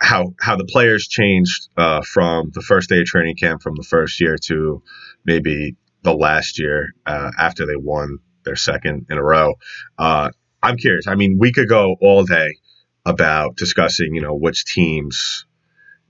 how 0.00 0.34
how 0.40 0.56
the 0.56 0.64
players 0.64 1.06
changed 1.08 1.68
uh, 1.76 2.02
from 2.02 2.50
the 2.52 2.60
first 2.60 2.88
day 2.88 3.00
of 3.00 3.06
training 3.06 3.36
camp 3.36 3.62
from 3.62 3.74
the 3.76 3.82
first 3.82 4.20
year 4.20 4.36
to 4.44 4.82
maybe 5.24 5.76
the 6.02 6.14
last 6.14 6.58
year 6.58 6.94
uh, 7.06 7.30
after 7.38 7.66
they 7.66 7.76
won 7.76 8.18
their 8.44 8.56
second 8.56 9.06
in 9.10 9.18
a 9.18 9.22
row. 9.22 9.54
Uh, 9.98 10.30
I'm 10.62 10.76
curious. 10.76 11.06
I 11.06 11.14
mean, 11.14 11.38
we 11.38 11.52
could 11.52 11.68
go 11.68 11.96
all 12.00 12.24
day 12.24 12.56
about 13.06 13.56
discussing, 13.56 14.14
you 14.14 14.20
know, 14.20 14.34
which 14.34 14.64
teams 14.64 15.46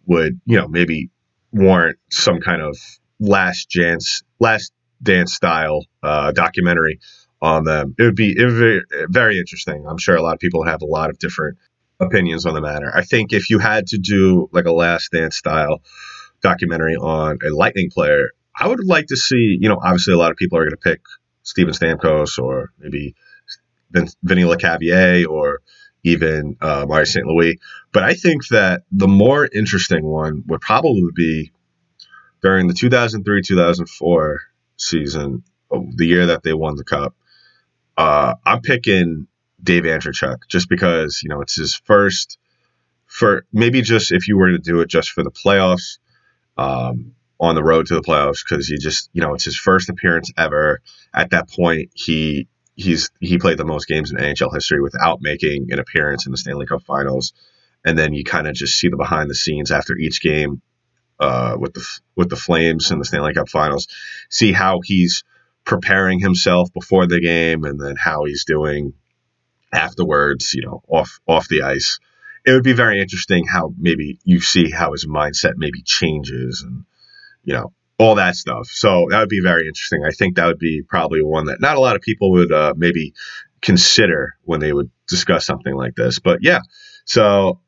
would, 0.06 0.40
you 0.46 0.58
know, 0.58 0.68
maybe 0.68 1.10
warrant 1.52 1.98
some 2.10 2.40
kind 2.40 2.62
of 2.62 2.76
last 3.18 3.68
chance, 3.70 4.22
last 4.38 4.72
dance 5.02 5.34
style 5.34 5.84
uh, 6.02 6.32
documentary 6.32 7.00
on 7.40 7.64
them. 7.64 7.94
It 7.98 8.02
would 8.02 8.16
be, 8.16 8.36
it 8.36 8.44
would 8.44 8.58
be 8.58 8.80
very 9.08 9.38
interesting. 9.38 9.86
I'm 9.88 9.98
sure 9.98 10.16
a 10.16 10.22
lot 10.22 10.34
of 10.34 10.40
people 10.40 10.64
have 10.64 10.82
a 10.82 10.86
lot 10.86 11.10
of 11.10 11.18
different 11.18 11.58
opinions 12.00 12.46
on 12.46 12.54
the 12.54 12.60
matter. 12.60 12.92
I 12.94 13.02
think 13.02 13.32
if 13.32 13.50
you 13.50 13.58
had 13.58 13.88
to 13.88 13.98
do 13.98 14.48
like 14.52 14.66
a 14.66 14.72
Last 14.72 15.12
Dance 15.12 15.36
style 15.36 15.82
documentary 16.42 16.96
on 16.96 17.38
a 17.44 17.50
Lightning 17.50 17.90
player, 17.90 18.30
I 18.56 18.68
would 18.68 18.84
like 18.84 19.06
to 19.06 19.16
see. 19.16 19.56
You 19.60 19.68
know, 19.68 19.78
obviously 19.82 20.14
a 20.14 20.18
lot 20.18 20.30
of 20.30 20.36
people 20.36 20.58
are 20.58 20.62
going 20.62 20.70
to 20.70 20.76
pick 20.76 21.00
Steven 21.42 21.74
Stamkos 21.74 22.38
or 22.38 22.72
maybe 22.78 23.14
Vin- 23.90 24.08
Vinny 24.22 24.42
Lecavalier 24.42 25.26
or 25.26 25.60
even 26.04 26.56
uh, 26.60 26.84
Mario 26.86 27.04
St. 27.04 27.26
Louis. 27.26 27.58
But 27.92 28.02
I 28.02 28.14
think 28.14 28.48
that 28.48 28.82
the 28.92 29.08
more 29.08 29.48
interesting 29.52 30.04
one 30.04 30.44
would 30.46 30.60
probably 30.60 31.08
be 31.14 31.52
during 32.42 32.66
the 32.68 32.74
2003 32.74 33.42
2004 33.42 34.40
season, 34.76 35.42
the 35.70 36.06
year 36.06 36.26
that 36.26 36.42
they 36.42 36.52
won 36.52 36.76
the 36.76 36.84
cup. 36.84 37.14
Uh, 37.96 38.34
I'm 38.44 38.60
picking 38.60 39.28
Dave 39.64 39.84
Andreychuk 39.84 40.46
just 40.48 40.68
because 40.68 41.20
you 41.22 41.30
know 41.30 41.40
it's 41.40 41.56
his 41.56 41.74
first 41.74 42.38
for 43.06 43.46
maybe 43.52 43.82
just 43.82 44.12
if 44.12 44.28
you 44.28 44.36
were 44.36 44.52
to 44.52 44.58
do 44.58 44.80
it 44.80 44.88
just 44.88 45.10
for 45.10 45.22
the 45.22 45.30
playoffs 45.30 45.98
um, 46.56 47.12
on 47.40 47.54
the 47.54 47.64
road 47.64 47.86
to 47.86 47.94
the 47.94 48.02
playoffs 48.02 48.44
because 48.46 48.68
you 48.68 48.78
just 48.78 49.10
you 49.12 49.22
know 49.22 49.34
it's 49.34 49.44
his 49.44 49.56
first 49.56 49.88
appearance 49.88 50.30
ever. 50.36 50.80
At 51.12 51.30
that 51.30 51.48
point 51.48 51.90
he 51.94 52.48
he's 52.74 53.10
he 53.20 53.38
played 53.38 53.58
the 53.58 53.64
most 53.64 53.86
games 53.86 54.10
in 54.10 54.18
NHL 54.18 54.52
history 54.52 54.80
without 54.80 55.20
making 55.20 55.68
an 55.70 55.78
appearance 55.78 56.26
in 56.26 56.32
the 56.32 56.38
Stanley 56.38 56.66
Cup 56.66 56.82
Finals. 56.82 57.32
And 57.86 57.98
then 57.98 58.14
you 58.14 58.24
kind 58.24 58.46
of 58.46 58.54
just 58.54 58.78
see 58.78 58.88
the 58.88 58.96
behind 58.96 59.28
the 59.28 59.34
scenes 59.34 59.70
after 59.70 59.96
each 59.96 60.22
game 60.22 60.62
uh, 61.20 61.56
with 61.58 61.74
the 61.74 61.86
with 62.16 62.28
the 62.30 62.36
Flames 62.36 62.90
in 62.90 62.98
the 62.98 63.04
Stanley 63.04 63.34
Cup 63.34 63.48
Finals 63.48 63.88
see 64.28 64.52
how 64.52 64.80
he's 64.82 65.24
preparing 65.64 66.18
himself 66.18 66.72
before 66.72 67.06
the 67.06 67.20
game 67.20 67.64
and 67.64 67.80
then 67.80 67.96
how 67.96 68.24
he's 68.24 68.44
doing 68.44 68.92
afterwards, 69.74 70.54
you 70.54 70.62
know, 70.62 70.82
off 70.88 71.20
off 71.26 71.48
the 71.48 71.62
ice. 71.62 71.98
It 72.46 72.52
would 72.52 72.62
be 72.62 72.72
very 72.72 73.00
interesting 73.00 73.46
how 73.46 73.72
maybe 73.76 74.18
you 74.24 74.40
see 74.40 74.70
how 74.70 74.92
his 74.92 75.06
mindset 75.06 75.54
maybe 75.56 75.82
changes 75.82 76.62
and 76.62 76.84
you 77.42 77.54
know 77.54 77.72
all 77.98 78.16
that 78.16 78.36
stuff. 78.36 78.68
So 78.68 79.06
that 79.10 79.20
would 79.20 79.28
be 79.28 79.40
very 79.40 79.66
interesting. 79.66 80.04
I 80.04 80.10
think 80.10 80.36
that 80.36 80.46
would 80.46 80.58
be 80.58 80.82
probably 80.82 81.22
one 81.22 81.46
that 81.46 81.60
not 81.60 81.76
a 81.76 81.80
lot 81.80 81.96
of 81.96 82.02
people 82.02 82.30
would 82.32 82.52
uh, 82.52 82.74
maybe 82.76 83.14
consider 83.60 84.34
when 84.42 84.60
they 84.60 84.72
would 84.72 84.90
discuss 85.08 85.46
something 85.46 85.74
like 85.74 85.94
this. 85.94 86.18
But 86.18 86.40
yeah, 86.42 86.60
so 87.04 87.60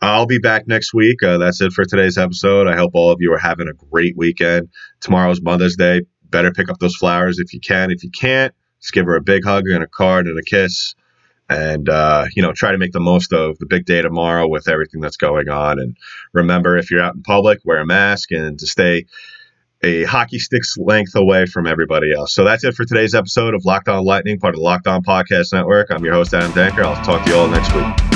I'll 0.00 0.26
be 0.26 0.38
back 0.38 0.66
next 0.66 0.92
week. 0.92 1.22
Uh, 1.22 1.38
that's 1.38 1.60
it 1.60 1.72
for 1.72 1.84
today's 1.84 2.18
episode. 2.18 2.68
I 2.68 2.76
hope 2.76 2.92
all 2.94 3.10
of 3.10 3.18
you 3.20 3.32
are 3.32 3.38
having 3.38 3.68
a 3.68 3.72
great 3.90 4.16
weekend. 4.16 4.68
Tomorrow's 5.00 5.40
Mother's 5.40 5.76
Day. 5.76 6.02
Better 6.28 6.52
pick 6.52 6.68
up 6.68 6.78
those 6.78 6.96
flowers 6.96 7.38
if 7.38 7.54
you 7.54 7.60
can. 7.60 7.90
If 7.90 8.02
you 8.02 8.10
can't, 8.10 8.52
just 8.80 8.92
give 8.92 9.06
her 9.06 9.14
a 9.14 9.22
big 9.22 9.44
hug 9.44 9.64
and 9.68 9.84
a 9.84 9.86
card 9.86 10.26
and 10.26 10.38
a 10.38 10.42
kiss 10.42 10.94
and 11.48 11.88
uh, 11.88 12.26
you 12.34 12.42
know 12.42 12.52
try 12.52 12.72
to 12.72 12.78
make 12.78 12.92
the 12.92 13.00
most 13.00 13.32
of 13.32 13.58
the 13.58 13.66
big 13.66 13.84
day 13.84 14.02
tomorrow 14.02 14.48
with 14.48 14.68
everything 14.68 15.00
that's 15.00 15.16
going 15.16 15.48
on 15.48 15.78
and 15.78 15.96
remember 16.32 16.76
if 16.76 16.90
you're 16.90 17.02
out 17.02 17.14
in 17.14 17.22
public 17.22 17.60
wear 17.64 17.80
a 17.80 17.86
mask 17.86 18.32
and 18.32 18.58
to 18.58 18.66
stay 18.66 19.04
a 19.82 20.04
hockey 20.04 20.38
stick's 20.38 20.76
length 20.78 21.14
away 21.14 21.46
from 21.46 21.66
everybody 21.66 22.12
else. 22.12 22.32
So 22.34 22.44
that's 22.44 22.64
it 22.64 22.74
for 22.74 22.84
today's 22.84 23.14
episode 23.14 23.54
of 23.54 23.64
Locked 23.64 23.88
On 23.88 24.04
Lightning, 24.04 24.38
part 24.38 24.54
of 24.54 24.58
the 24.58 24.64
Locked 24.64 24.86
On 24.86 25.02
Podcast 25.02 25.52
Network. 25.52 25.90
I'm 25.90 26.04
your 26.04 26.14
host, 26.14 26.34
Adam 26.34 26.52
Denker. 26.52 26.84
I'll 26.84 27.04
talk 27.04 27.24
to 27.24 27.30
you 27.30 27.36
all 27.36 27.48
next 27.48 27.74
week. 27.74 28.15